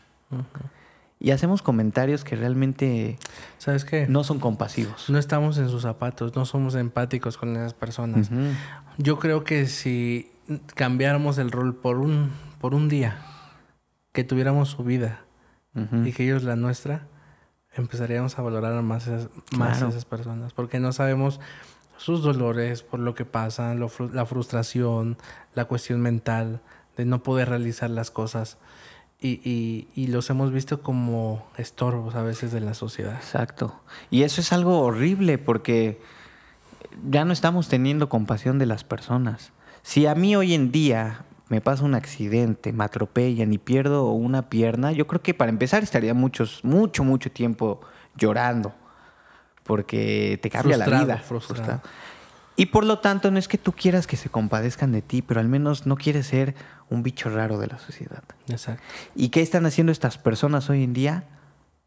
Y 1.21 1.31
hacemos 1.31 1.63
comentarios 1.63 2.25
que 2.25 2.35
realmente 2.35 3.17
¿Sabes 3.59 3.85
qué? 3.85 4.09
no 4.09 4.25
son 4.25 4.41
compasivos. 4.41 5.09
No 5.09 5.19
estamos 5.19 5.57
en 5.59 5.69
sus 5.69 5.83
zapatos, 5.83 6.35
no 6.35 6.45
somos 6.47 6.75
empáticos 6.75 7.37
con 7.37 7.55
esas 7.55 7.75
personas. 7.75 8.29
Yo 8.99 9.21
creo 9.21 9.45
que 9.45 9.67
si 9.67 10.33
cambiáramos 10.75 11.39
el 11.39 11.53
rol 11.53 11.77
por 11.77 11.99
un, 11.99 12.31
por 12.61 12.75
un 12.75 12.89
día, 12.89 13.19
que 14.13 14.25
tuviéramos 14.25 14.71
su 14.71 14.83
vida 14.83 15.21
y 16.05 16.13
que 16.13 16.25
ellos 16.25 16.43
la 16.43 16.57
nuestra, 16.57 17.07
empezaríamos 17.75 18.39
a 18.39 18.43
valorar 18.43 18.81
más, 18.83 19.07
esas, 19.07 19.29
más 19.57 19.79
Claro. 19.79 19.89
esas 19.89 20.05
personas. 20.05 20.53
Porque 20.53 20.79
no 20.81 20.93
sabemos 20.93 21.41
sus 21.97 22.23
dolores, 22.23 22.83
por 22.83 23.01
lo 23.01 23.15
que 23.15 23.25
pasan, 23.25 23.79
lo 23.81 23.91
la 24.13 24.27
frustración, 24.27 25.17
la 25.55 25.67
cuestión 25.67 26.01
mental 26.01 26.61
de 26.97 27.05
no 27.05 27.23
poder 27.23 27.49
realizar 27.49 27.91
las 27.91 28.11
cosas. 28.11 28.59
Y, 29.21 29.41
y, 29.49 29.89
y 29.95 30.09
los 30.09 30.29
hemos 30.31 30.51
visto 30.53 30.83
como 30.83 31.47
estorbos 31.57 32.17
a 32.17 32.23
veces 32.23 32.51
de 32.51 32.61
la 32.61 32.75
sociedad. 32.75 33.15
Exacto. 33.15 33.81
Y 34.11 34.25
eso 34.25 34.41
es 34.41 34.53
algo 34.53 34.81
horrible 34.81 35.39
porque 35.39 36.01
ya 37.09 37.25
no 37.25 37.33
estamos 37.33 37.69
teniendo 37.69 38.09
compasión 38.09 38.59
de 38.59 38.67
las 38.67 38.83
personas. 38.83 39.53
Si 39.83 40.07
a 40.07 40.17
mí 40.17 40.35
hoy 40.35 40.55
en 40.55 40.73
día 40.73 41.25
me 41.53 41.61
pasa 41.61 41.85
un 41.85 41.95
accidente, 41.95 42.73
me 42.73 42.83
atropellan 42.83 43.53
y 43.53 43.59
pierdo 43.59 44.11
una 44.13 44.49
pierna, 44.49 44.91
yo 44.91 45.07
creo 45.07 45.21
que 45.21 45.35
para 45.35 45.51
empezar 45.51 45.83
estaría 45.83 46.15
muchos, 46.15 46.65
mucho, 46.65 47.05
mucho 47.05 47.31
tiempo 47.31 47.83
llorando 48.17 48.73
porque 49.63 50.39
te 50.41 50.49
cambia 50.49 50.79
la 50.79 50.87
Frustrado, 50.87 51.07
vida. 51.07 51.19
frustrado. 51.19 51.81
Y 52.57 52.67
por 52.67 52.85
lo 52.85 53.01
tanto, 53.01 53.31
no 53.31 53.39
es 53.39 53.49
que 53.49 53.59
tú 53.59 53.73
quieras 53.73 54.07
que 54.07 54.17
se 54.17 54.31
compadezcan 54.31 54.93
de 54.93 55.03
ti, 55.03 55.21
pero 55.21 55.41
al 55.41 55.49
menos 55.49 55.87
no 55.87 55.97
quieres 55.97 56.27
ser 56.27 56.55
un 56.89 57.03
bicho 57.03 57.29
raro 57.29 57.59
de 57.59 57.67
la 57.67 57.79
sociedad. 57.79 58.23
Exacto. 58.49 58.83
¿Y 59.15 59.29
qué 59.29 59.43
están 59.43 59.67
haciendo 59.67 59.93
estas 59.93 60.17
personas 60.17 60.71
hoy 60.71 60.83
en 60.83 60.95
día? 60.95 61.25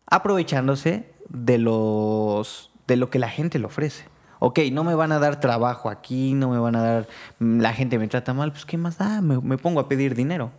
Aprovechándose 0.06 1.12
de 1.30 1.58
los 1.58 2.70
de 2.86 2.98
lo 2.98 3.10
que 3.10 3.18
la 3.18 3.30
gente 3.30 3.58
le 3.58 3.66
ofrece. 3.66 4.06
Ok, 4.40 4.60
no 4.72 4.84
me 4.84 4.94
van 4.96 5.12
a 5.12 5.20
dar 5.20 5.40
trabajo 5.40 5.90
aquí, 5.90 6.34
no 6.34 6.50
me 6.50 6.60
van 6.60 6.76
a 6.76 6.82
dar, 6.82 7.08
mm, 7.40 7.60
la 7.62 7.74
gente 7.74 7.98
me 8.00 8.08
trata 8.08 8.34
mal, 8.34 8.52
pues 8.52 8.66
¿qué 8.66 8.78
más 8.78 8.98
da? 8.98 9.22
Me, 9.22 9.40
me 9.40 9.58
pongo 9.58 9.80
a 9.80 9.88
pedir 9.88 10.14
dinero. 10.16 10.52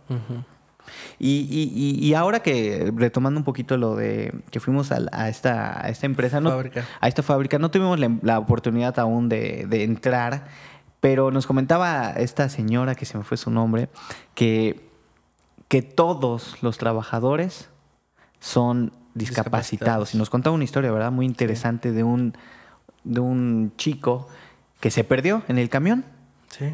Y, 1.19 1.39
y- 1.49 1.71
y- 1.75 2.05
y 2.07 2.13
ahora 2.13 2.39
que, 2.41 2.91
retomando 2.95 3.39
un 3.39 3.43
poquito 3.43 3.75
lo 3.77 3.95
de 3.95 4.33
que 4.51 4.59
fuimos 4.61 4.91
a, 4.91 5.27
esta, 5.29 5.85
a 5.85 5.89
esta 5.89 6.05
empresa, 6.05 6.39
no, 6.39 6.49
a 7.01 7.07
esta 7.09 7.23
fábrica, 7.23 7.59
no 7.59 7.69
tuvimos 7.71 7.99
la, 7.99 8.09
la 8.21 8.39
oportunidad 8.39 8.97
aún 8.99 9.27
de, 9.27 9.65
de 9.67 9.83
entrar, 9.83 10.47
pero 11.01 11.29
nos 11.29 11.45
comentaba 11.45 12.11
esta 12.11 12.47
señora, 12.49 12.95
que 12.95 13.05
se 13.05 13.17
me 13.17 13.23
fue 13.25 13.35
su 13.37 13.51
nombre, 13.51 13.89
que, 14.33 14.89
que 15.67 15.81
todos 15.81 16.55
los 16.63 16.77
trabajadores 16.77 17.69
son 18.39 18.93
discapacitados. 19.13 19.23
Discapacitados. 19.73 20.15
Y 20.15 20.17
nos 20.17 20.29
contaba 20.29 20.53
una 20.55 20.63
historia, 20.63 20.91
¿verdad? 20.91 21.11
Muy 21.11 21.25
interesante 21.25 21.91
de 21.91 22.03
un, 22.03 22.33
de 23.13 23.19
un 23.19 23.73
chico 23.77 24.27
que 24.79 24.91
se 24.91 25.03
perdió 25.03 25.43
en 25.47 25.57
el 25.57 25.69
camión 25.69 26.05
Sí. 26.49 26.65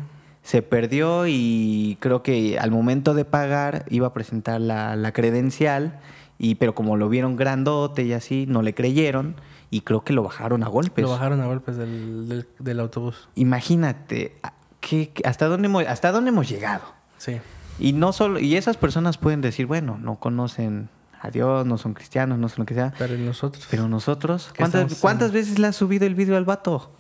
se 0.44 0.62
perdió 0.62 1.26
y 1.28 1.98
creo 2.00 2.22
que 2.24 2.60
al 2.60 2.70
momento 2.72 3.14
de 3.14 3.26
pagar 3.26 3.86
iba 3.90 4.08
a 4.08 4.14
presentar 4.14 4.60
la, 4.62 4.96
la 4.96 5.12
credencial, 5.14 6.00
y, 6.38 6.56
pero 6.56 6.76
como 6.76 6.98
lo 6.98 7.08
vieron 7.10 7.36
grandote 7.38 8.04
y 8.04 8.14
así, 8.14 8.46
no 8.48 8.62
le 8.62 8.74
creyeron 8.74 9.36
y 9.72 9.82
creo 9.82 10.04
que 10.04 10.14
lo 10.14 10.24
bajaron 10.24 10.64
a 10.64 10.68
golpes. 10.68 11.04
Lo 11.04 11.12
bajaron 11.12 11.40
a 11.42 11.46
golpes 11.46 11.78
del, 11.78 12.28
del, 12.28 12.48
del 12.60 12.80
autobús. 12.80 13.30
Imagínate, 13.36 14.36
qué- 14.82 15.10
qué- 15.14 15.24
hasta, 15.28 15.48
dónde 15.48 15.68
hemos, 15.68 15.86
¿hasta 15.88 16.12
dónde 16.12 16.30
hemos 16.30 16.50
llegado? 16.50 16.84
Sí. 17.18 17.38
Y 17.80 17.94
no 17.94 18.12
solo, 18.14 18.40
y 18.40 18.56
esas 18.58 18.78
personas 18.78 19.18
pueden 19.18 19.42
decir, 19.42 19.66
bueno, 19.66 19.98
no 20.00 20.16
conocen 20.16 20.90
a 21.24 21.32
Dios, 21.32 21.66
no 21.66 21.78
son 21.78 21.94
cristianos, 21.94 22.38
no 22.38 22.50
son 22.50 22.60
lo 22.60 22.66
que 22.66 22.74
sea. 22.76 22.94
Pero 23.00 23.18
nosotros. 23.18 23.66
Pero 23.72 23.88
nosotros, 23.88 24.50
¿Qué 24.54 24.60
¿cuántas, 24.60 24.96
¿cuántas 24.96 25.32
veces 25.32 25.58
le 25.58 25.68
has 25.68 25.76
subido 25.76 26.06
el 26.06 26.14
vídeo 26.16 26.36
al 26.38 26.46
vato? 26.46 26.92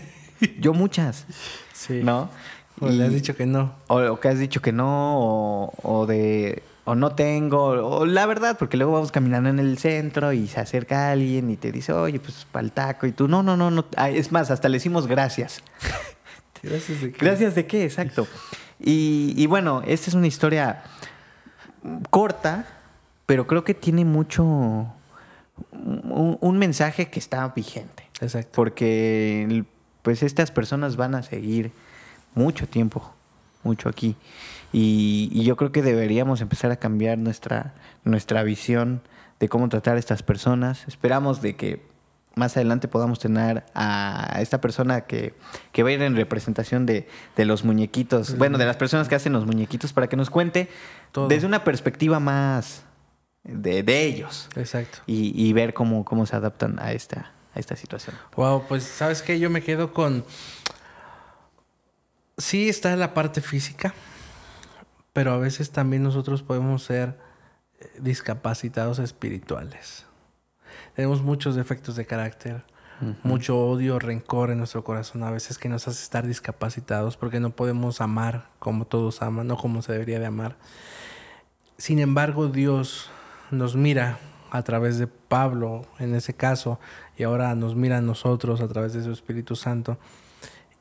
Yo 0.60 0.72
muchas, 0.74 1.26
sí. 1.72 2.00
¿no? 2.02 2.28
O 2.80 2.88
le 2.88 3.04
has 3.04 3.12
dicho 3.12 3.34
que 3.36 3.46
no. 3.46 3.74
o, 3.86 4.00
o 4.00 4.20
que 4.20 4.28
has 4.28 4.38
dicho 4.38 4.60
que 4.60 4.72
no, 4.72 5.18
o, 5.18 5.72
o 5.82 6.06
de 6.06 6.62
o 6.84 6.94
no 6.94 7.14
tengo, 7.16 7.64
o 7.64 8.06
la 8.06 8.26
verdad, 8.26 8.56
porque 8.58 8.76
luego 8.76 8.92
vamos 8.92 9.10
caminando 9.10 9.48
en 9.48 9.58
el 9.58 9.76
centro 9.78 10.32
y 10.32 10.46
se 10.46 10.60
acerca 10.60 11.10
alguien 11.10 11.50
y 11.50 11.56
te 11.56 11.72
dice, 11.72 11.92
oye, 11.92 12.20
pues 12.20 12.46
para 12.52 12.64
el 12.64 12.70
taco, 12.72 13.06
y 13.06 13.12
tú, 13.12 13.26
no, 13.28 13.42
no, 13.42 13.56
no, 13.56 13.70
no. 13.72 13.86
Ah, 13.96 14.08
es 14.10 14.30
más, 14.30 14.50
hasta 14.52 14.68
le 14.68 14.76
decimos 14.76 15.06
gracias. 15.06 15.62
Gracias 16.62 17.00
de 17.00 17.12
que- 17.12 17.24
¿Gracias 17.24 17.54
de 17.54 17.66
qué? 17.66 17.84
Exacto. 17.84 18.26
Y, 18.80 19.34
y 19.36 19.46
bueno, 19.46 19.82
esta 19.86 20.10
es 20.10 20.14
una 20.14 20.26
historia 20.26 20.82
corta, 22.10 22.66
pero 23.26 23.46
creo 23.46 23.64
que 23.64 23.74
tiene 23.74 24.04
mucho, 24.04 24.44
un, 24.44 26.38
un 26.40 26.58
mensaje 26.58 27.10
que 27.10 27.18
está 27.18 27.46
vigente. 27.48 28.08
Exacto. 28.20 28.50
Porque 28.54 29.64
pues 30.02 30.22
estas 30.22 30.50
personas 30.50 30.96
van 30.96 31.14
a 31.14 31.22
seguir 31.22 31.72
mucho 32.34 32.68
tiempo, 32.68 33.12
mucho 33.64 33.88
aquí. 33.88 34.16
Y, 34.72 35.28
y 35.32 35.44
yo 35.44 35.56
creo 35.56 35.72
que 35.72 35.82
deberíamos 35.82 36.40
empezar 36.40 36.70
a 36.70 36.76
cambiar 36.76 37.18
nuestra, 37.18 37.74
nuestra 38.04 38.42
visión 38.42 39.02
de 39.40 39.48
cómo 39.48 39.68
tratar 39.68 39.96
a 39.96 39.98
estas 39.98 40.22
personas. 40.22 40.86
Esperamos 40.86 41.42
de 41.42 41.56
que 41.56 41.82
más 42.36 42.56
adelante 42.56 42.86
podamos 42.86 43.18
tener 43.18 43.64
a 43.74 44.38
esta 44.40 44.60
persona 44.60 45.02
que, 45.02 45.34
que 45.72 45.82
va 45.82 45.88
a 45.88 45.92
ir 45.92 46.02
en 46.02 46.14
representación 46.14 46.84
de, 46.86 47.08
de 47.34 47.44
los 47.46 47.64
muñequitos, 47.64 48.36
bueno, 48.36 48.58
de 48.58 48.66
las 48.66 48.76
personas 48.76 49.08
que 49.08 49.14
hacen 49.14 49.32
los 49.32 49.46
muñequitos, 49.46 49.94
para 49.94 50.06
que 50.06 50.16
nos 50.16 50.28
cuente 50.28 50.68
Todo. 51.12 51.28
desde 51.28 51.46
una 51.46 51.64
perspectiva 51.64 52.20
más 52.20 52.84
de, 53.46 53.82
de 53.82 54.02
ellos 54.04 54.48
Exacto. 54.56 54.98
y, 55.06 55.32
y 55.40 55.52
ver 55.52 55.74
cómo, 55.74 56.04
cómo 56.04 56.26
se 56.26 56.36
adaptan 56.36 56.78
a 56.80 56.92
esta, 56.92 57.32
a 57.54 57.58
esta 57.58 57.76
situación. 57.76 58.16
Wow, 58.36 58.64
pues 58.68 58.84
sabes 58.84 59.22
que 59.22 59.38
yo 59.38 59.50
me 59.50 59.62
quedo 59.62 59.92
con. 59.92 60.24
Sí 62.38 62.68
está 62.68 62.94
la 62.96 63.14
parte 63.14 63.40
física, 63.40 63.94
pero 65.12 65.32
a 65.32 65.38
veces 65.38 65.70
también 65.70 66.02
nosotros 66.02 66.42
podemos 66.42 66.82
ser 66.82 67.18
eh, 67.80 67.90
discapacitados 67.98 68.98
espirituales. 68.98 70.04
Tenemos 70.94 71.22
muchos 71.22 71.54
defectos 71.54 71.96
de 71.96 72.04
carácter, 72.04 72.64
mucho 73.22 73.58
odio, 73.58 73.98
rencor 73.98 74.50
en 74.50 74.58
nuestro 74.58 74.82
corazón 74.82 75.22
a 75.22 75.30
veces 75.30 75.58
que 75.58 75.68
nos 75.68 75.86
hace 75.86 76.02
estar 76.02 76.26
discapacitados 76.26 77.18
porque 77.18 77.40
no 77.40 77.50
podemos 77.50 78.00
amar 78.00 78.48
como 78.58 78.86
todos 78.86 79.20
aman, 79.20 79.46
no 79.46 79.58
como 79.58 79.82
se 79.82 79.92
debería 79.92 80.18
de 80.18 80.24
amar. 80.24 80.56
Sin 81.76 81.98
embargo, 81.98 82.48
Dios 82.48 83.10
nos 83.50 83.76
mira 83.76 84.18
a 84.50 84.62
través 84.62 84.98
de 84.98 85.06
Pablo 85.06 85.82
en 85.98 86.14
ese 86.14 86.34
caso 86.34 86.78
y 87.16 87.24
ahora 87.24 87.54
nos 87.54 87.74
mira 87.76 87.98
a 87.98 88.00
nosotros 88.00 88.60
a 88.60 88.68
través 88.68 88.92
de 88.92 89.02
su 89.02 89.10
Espíritu 89.10 89.56
Santo 89.56 89.98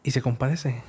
y 0.03 0.11
se 0.11 0.21
compadece. 0.21 0.83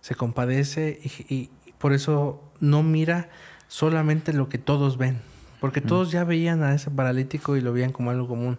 Se 0.00 0.14
compadece 0.14 1.00
y, 1.02 1.34
y- 1.34 1.50
por 1.78 1.92
eso 1.92 2.42
no 2.58 2.82
mira 2.82 3.28
solamente 3.68 4.32
lo 4.32 4.48
que 4.48 4.56
todos 4.58 4.96
ven, 4.96 5.20
porque 5.60 5.80
todos 5.82 6.10
ya 6.10 6.24
veían 6.24 6.62
a 6.62 6.74
ese 6.74 6.90
paralítico 6.90 7.56
y 7.56 7.60
lo 7.60 7.72
veían 7.72 7.92
como 7.92 8.10
algo 8.10 8.26
común. 8.26 8.58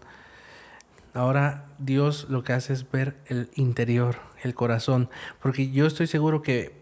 Ahora 1.13 1.65
Dios 1.79 2.27
lo 2.29 2.43
que 2.43 2.53
hace 2.53 2.73
es 2.73 2.89
ver 2.91 3.15
el 3.25 3.49
interior, 3.55 4.17
el 4.43 4.53
corazón, 4.53 5.09
porque 5.41 5.71
yo 5.71 5.87
estoy 5.87 6.05
seguro 6.07 6.41
que 6.43 6.75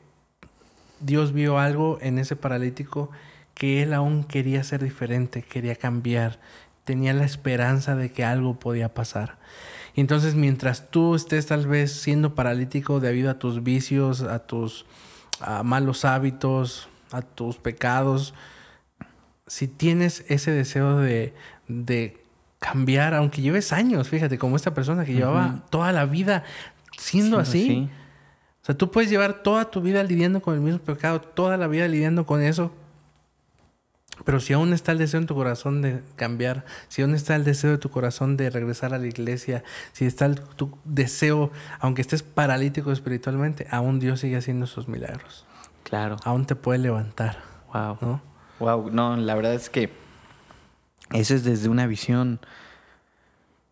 Dios 1.00 1.32
vio 1.32 1.58
algo 1.58 2.00
en 2.02 2.20
ese 2.20 2.36
paralítico 2.36 3.12
que 3.56 3.82
él 3.82 3.94
aún 3.94 4.24
quería 4.24 4.64
ser 4.64 4.84
diferente, 4.84 5.42
quería 5.42 5.76
cambiar, 5.76 6.40
tenía 6.84 7.14
la 7.14 7.26
esperanza 7.26 7.96
de 7.96 8.12
que 8.12 8.24
algo 8.24 8.60
podía 8.60 8.94
pasar. 8.94 9.40
Y 9.96 10.02
entonces 10.02 10.36
mientras 10.36 10.92
tú 10.92 11.16
estés 11.16 11.48
tal 11.48 11.66
vez 11.66 11.92
siendo 11.92 12.36
paralítico 12.36 13.00
debido 13.00 13.32
a 13.32 13.40
tus 13.40 13.64
vicios, 13.64 14.22
a 14.22 14.40
tus 14.40 14.86
a 15.40 15.64
malos 15.64 16.06
hábitos, 16.06 16.88
a 17.12 17.22
tus 17.22 17.58
pecados, 17.58 18.34
si 19.48 19.68
tienes 19.68 20.26
ese 20.28 20.52
deseo 20.52 20.98
de, 20.98 21.34
de 21.68 22.22
cambiar, 22.60 23.14
aunque 23.14 23.42
lleves 23.42 23.74
años, 23.74 24.10
fíjate, 24.10 24.38
como 24.38 24.56
esta 24.56 24.74
persona 24.74 25.06
que 25.06 25.14
llevaba 25.14 25.66
toda 25.70 25.92
la 25.92 26.06
vida 26.06 26.44
siendo 26.98 27.40
así, 27.40 27.90
o 28.62 28.66
sea, 28.66 28.76
tú 28.76 28.90
puedes 28.90 29.10
llevar 29.10 29.44
toda 29.44 29.70
tu 29.70 29.82
vida 29.82 30.04
lidiando 30.04 30.42
con 30.42 30.56
el 30.56 30.62
mismo 30.62 30.80
pecado, 30.80 31.22
toda 31.22 31.58
la 31.58 31.68
vida 31.68 31.88
lidiando 31.88 32.26
con 32.26 32.42
eso. 32.42 32.74
Pero 34.26 34.40
si 34.40 34.54
aún 34.54 34.74
está 34.74 34.92
el 34.92 34.98
deseo 34.98 35.20
en 35.20 35.28
tu 35.28 35.36
corazón 35.36 35.82
de 35.82 36.02
cambiar, 36.16 36.66
si 36.90 37.02
aún 37.04 37.14
está 37.16 37.36
el 37.36 37.44
deseo 37.44 37.72
de 37.72 37.78
tu 37.78 37.90
corazón 37.92 38.36
de 38.38 38.50
regresar 38.50 38.94
a 38.94 38.98
la 38.98 39.06
iglesia, 39.08 39.64
si 39.94 40.06
está 40.06 40.26
el- 40.26 40.42
tu 40.42 40.78
deseo, 40.84 41.52
aunque 41.80 42.02
estés 42.02 42.24
paralítico 42.24 42.92
espiritualmente, 42.92 43.68
aún 43.72 44.00
Dios 44.00 44.20
sigue 44.22 44.36
haciendo 44.38 44.66
sus 44.68 44.88
milagros. 44.88 45.46
Claro. 45.84 46.18
Aún 46.26 46.46
te 46.46 46.56
puede 46.56 46.80
levantar, 46.80 47.38
Wow. 47.72 47.98
¿no? 48.02 48.22
Wow. 48.60 48.90
No, 48.92 49.16
la 49.16 49.36
verdad 49.36 49.54
es 49.54 49.70
que 49.70 49.92
eso 51.12 51.36
es 51.36 51.44
desde 51.44 51.70
una 51.70 51.86
visión, 51.88 52.40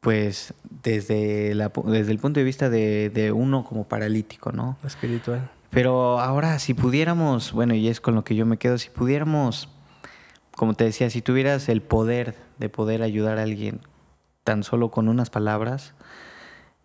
pues, 0.02 0.54
desde, 0.84 1.56
la, 1.56 1.72
desde 1.86 2.12
el 2.12 2.20
punto 2.20 2.40
de 2.40 2.44
vista 2.44 2.70
de, 2.70 3.10
de 3.10 3.32
uno 3.32 3.64
como 3.64 3.86
paralítico, 3.88 4.52
¿no? 4.52 4.78
Espiritual. 4.86 5.50
Pero 5.72 6.20
ahora, 6.20 6.60
si 6.60 6.74
pudiéramos, 6.74 7.54
bueno, 7.54 7.74
y 7.74 7.88
es 7.88 8.00
con 8.02 8.14
lo 8.14 8.24
que 8.24 8.36
yo 8.36 8.46
me 8.46 8.58
quedo, 8.58 8.78
si 8.78 8.90
pudiéramos, 8.90 9.70
como 10.56 10.74
te 10.74 10.84
decía, 10.84 11.10
si 11.10 11.22
tuvieras 11.22 11.70
el 11.70 11.82
poder 11.82 12.36
de 12.60 12.70
poder 12.70 13.02
ayudar 13.02 13.38
a 13.40 13.44
alguien 13.44 13.82
tan 14.44 14.64
solo 14.64 14.92
con 14.92 15.08
unas 15.10 15.30
palabras, 15.30 15.94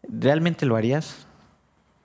¿realmente 0.09 0.67
lo 0.67 0.77
harías? 0.77 1.27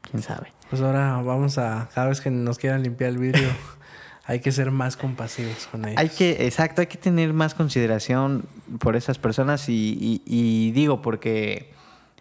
¿Quién 0.10 0.22
sabe? 0.24 0.52
Pues 0.70 0.82
ahora 0.82 1.22
vamos 1.22 1.58
a, 1.58 1.90
cada 1.94 2.08
vez 2.08 2.22
que 2.22 2.32
nos 2.32 2.58
quieran 2.58 2.84
limpiar 2.84 3.12
el 3.12 3.18
vidrio, 3.20 3.50
hay 4.26 4.40
que 4.40 4.52
ser 4.52 4.72
más 4.72 4.98
compasivos 4.98 5.68
con 5.72 5.86
ellos. 5.86 6.00
Hay 6.00 6.10
que, 6.10 6.46
exacto, 6.46 6.82
hay 6.82 6.88
que 6.88 6.98
tener 6.98 7.34
más 7.34 7.54
consideración 7.54 8.46
por 8.80 8.96
esas 8.96 9.18
personas 9.20 9.70
y, 9.70 9.98
y- 10.00 10.22
y 10.26 10.72
digo 10.72 11.02
porque 11.02 11.72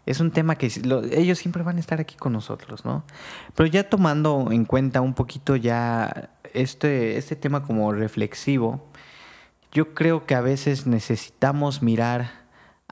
es 0.05 0.21
un 0.21 0.31
tema 0.31 0.57
que 0.57 0.71
lo- 0.85 1.03
ellos 1.05 1.39
siempre 1.39 1.63
van 1.63 1.77
a 1.79 1.81
estar 1.81 2.01
aquí 2.01 2.17
con 2.17 2.33
nosotros, 2.33 2.85
¿no? 2.85 3.05
Pero 3.55 3.67
ya 3.69 3.89
tomando 3.89 4.49
en 4.51 4.65
cuenta 4.65 5.01
un 5.01 5.15
poquito 5.15 5.57
ya 5.57 6.31
este, 6.53 7.17
este 7.17 7.37
tema 7.37 7.63
como 7.63 7.93
reflexivo, 7.93 8.85
yo 9.73 9.95
creo 9.95 10.27
que 10.27 10.35
a 10.35 10.41
veces 10.41 10.87
necesitamos 10.87 11.83
mirar 11.83 12.31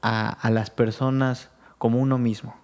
a, 0.03 0.29
a 0.29 0.51
las 0.51 0.71
personas 0.71 1.51
como 1.79 1.99
uno 1.99 2.19
mismo. 2.19 2.57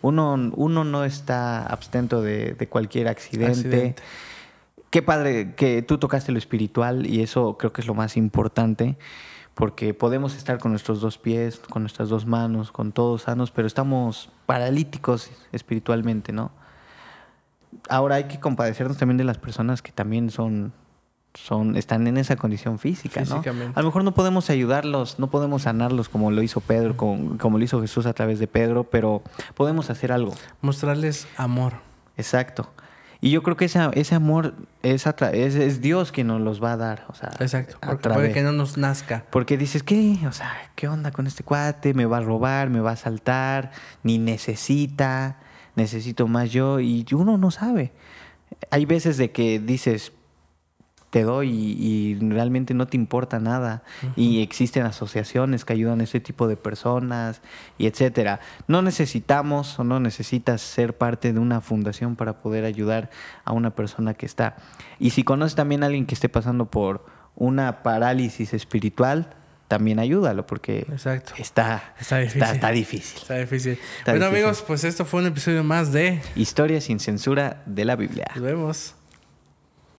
Uno, 0.00 0.52
uno 0.54 0.84
no 0.84 1.04
está 1.04 1.66
abstento 1.66 2.22
de, 2.22 2.52
de 2.52 2.68
cualquier 2.68 3.08
accidente. 3.08 3.52
Accidente. 3.52 4.02
Qué 4.90 5.02
padre 5.02 5.54
que 5.56 5.82
tú 5.82 5.98
tocaste 5.98 6.30
lo 6.30 6.38
espiritual 6.38 7.04
y 7.06 7.22
eso 7.22 7.56
creo 7.58 7.72
que 7.72 7.80
es 7.80 7.88
lo 7.88 7.94
más 7.94 8.16
importante 8.16 8.96
porque 9.56 9.94
podemos 9.94 10.36
estar 10.36 10.58
con 10.58 10.70
nuestros 10.70 11.00
dos 11.00 11.16
pies, 11.16 11.58
con 11.58 11.82
nuestras 11.82 12.10
dos 12.10 12.26
manos, 12.26 12.70
con 12.70 12.92
todos 12.92 13.22
sanos, 13.22 13.50
pero 13.50 13.66
estamos 13.66 14.28
paralíticos 14.44 15.30
espiritualmente, 15.50 16.30
¿no? 16.30 16.52
Ahora 17.88 18.16
hay 18.16 18.24
que 18.24 18.38
compadecernos 18.38 18.98
también 18.98 19.16
de 19.16 19.24
las 19.24 19.38
personas 19.38 19.80
que 19.80 19.92
también 19.92 20.30
son, 20.30 20.74
son 21.36 21.76
están 21.76 22.06
en 22.06 22.16
esa 22.16 22.36
condición 22.36 22.78
física, 22.78 23.22
¿no? 23.24 23.42
A 23.74 23.80
lo 23.80 23.86
mejor 23.86 24.04
no 24.04 24.14
podemos 24.14 24.50
ayudarlos, 24.50 25.18
no 25.18 25.30
podemos 25.30 25.62
sanarlos 25.62 26.08
como 26.08 26.30
lo 26.30 26.42
hizo 26.42 26.60
Pedro, 26.60 26.96
como, 26.96 27.38
como 27.38 27.58
lo 27.58 27.64
hizo 27.64 27.80
Jesús 27.80 28.06
a 28.06 28.12
través 28.12 28.38
de 28.38 28.46
Pedro, 28.46 28.84
pero 28.84 29.22
podemos 29.54 29.90
hacer 29.90 30.12
algo. 30.12 30.34
Mostrarles 30.60 31.26
amor. 31.36 31.74
Exacto. 32.16 32.70
Y 33.20 33.30
yo 33.30 33.42
creo 33.42 33.56
que 33.56 33.64
ese, 33.64 33.80
ese 33.94 34.14
amor 34.14 34.54
es, 34.82 35.06
es, 35.06 35.54
es 35.54 35.80
Dios 35.80 36.12
quien 36.12 36.26
nos 36.26 36.40
los 36.40 36.62
va 36.62 36.72
a 36.72 36.76
dar. 36.76 37.06
O 37.08 37.14
sea, 37.14 37.30
Exacto. 37.40 37.78
Porque 37.80 38.10
puede 38.10 38.32
que 38.32 38.42
no 38.42 38.52
nos 38.52 38.76
nazca. 38.76 39.24
Porque 39.30 39.56
dices, 39.56 39.82
¿qué? 39.82 40.18
O 40.28 40.32
sea, 40.32 40.70
¿qué 40.74 40.88
onda 40.88 41.10
con 41.12 41.26
este 41.26 41.42
cuate? 41.42 41.94
Me 41.94 42.06
va 42.06 42.18
a 42.18 42.20
robar, 42.20 42.68
me 42.68 42.80
va 42.80 42.90
a 42.90 42.92
asaltar, 42.94 43.72
ni 44.02 44.18
necesita, 44.18 45.38
necesito 45.76 46.28
más 46.28 46.50
yo. 46.50 46.78
Y 46.80 47.06
uno 47.12 47.38
no 47.38 47.50
sabe. 47.50 47.92
Hay 48.70 48.84
veces 48.84 49.16
de 49.16 49.32
que 49.32 49.58
dices, 49.58 50.12
te 51.10 51.22
doy 51.22 51.50
y, 51.50 51.86
y 51.86 52.30
realmente 52.30 52.74
no 52.74 52.86
te 52.86 52.96
importa 52.96 53.38
nada. 53.38 53.82
Y 54.16 54.42
existen 54.42 54.84
asociaciones 54.84 55.64
que 55.64 55.72
ayudan 55.72 56.00
a 56.00 56.04
ese 56.04 56.20
tipo 56.20 56.48
de 56.48 56.56
personas 56.56 57.40
y 57.78 57.86
etcétera. 57.86 58.40
No 58.66 58.82
necesitamos 58.82 59.78
o 59.78 59.84
no 59.84 60.00
necesitas 60.00 60.60
ser 60.60 60.96
parte 60.96 61.32
de 61.32 61.38
una 61.38 61.60
fundación 61.60 62.16
para 62.16 62.40
poder 62.40 62.64
ayudar 62.64 63.10
a 63.44 63.52
una 63.52 63.74
persona 63.74 64.14
que 64.14 64.26
está. 64.26 64.56
Y 64.98 65.10
si 65.10 65.22
conoces 65.22 65.54
también 65.54 65.82
a 65.82 65.86
alguien 65.86 66.06
que 66.06 66.14
esté 66.14 66.28
pasando 66.28 66.66
por 66.66 67.06
una 67.34 67.82
parálisis 67.82 68.52
espiritual, 68.54 69.28
también 69.68 69.98
ayúdalo 69.98 70.46
porque 70.46 70.86
Exacto. 70.90 71.32
está, 71.38 71.94
Está 72.00 72.18
difícil. 72.18 72.42
está, 72.42 72.54
está 72.54 72.70
difícil. 72.70 73.18
Está 73.22 73.34
difícil. 73.34 73.78
Bueno, 74.04 74.20
difícil. 74.20 74.24
amigos, 74.24 74.64
pues 74.66 74.84
esto 74.84 75.04
fue 75.04 75.20
un 75.20 75.26
episodio 75.28 75.64
más 75.64 75.92
de. 75.92 76.20
Historia 76.34 76.80
sin 76.80 77.00
censura 77.00 77.62
de 77.66 77.84
la 77.84 77.96
Biblia. 77.96 78.26
Nos 78.34 78.44
vemos. 78.44 78.95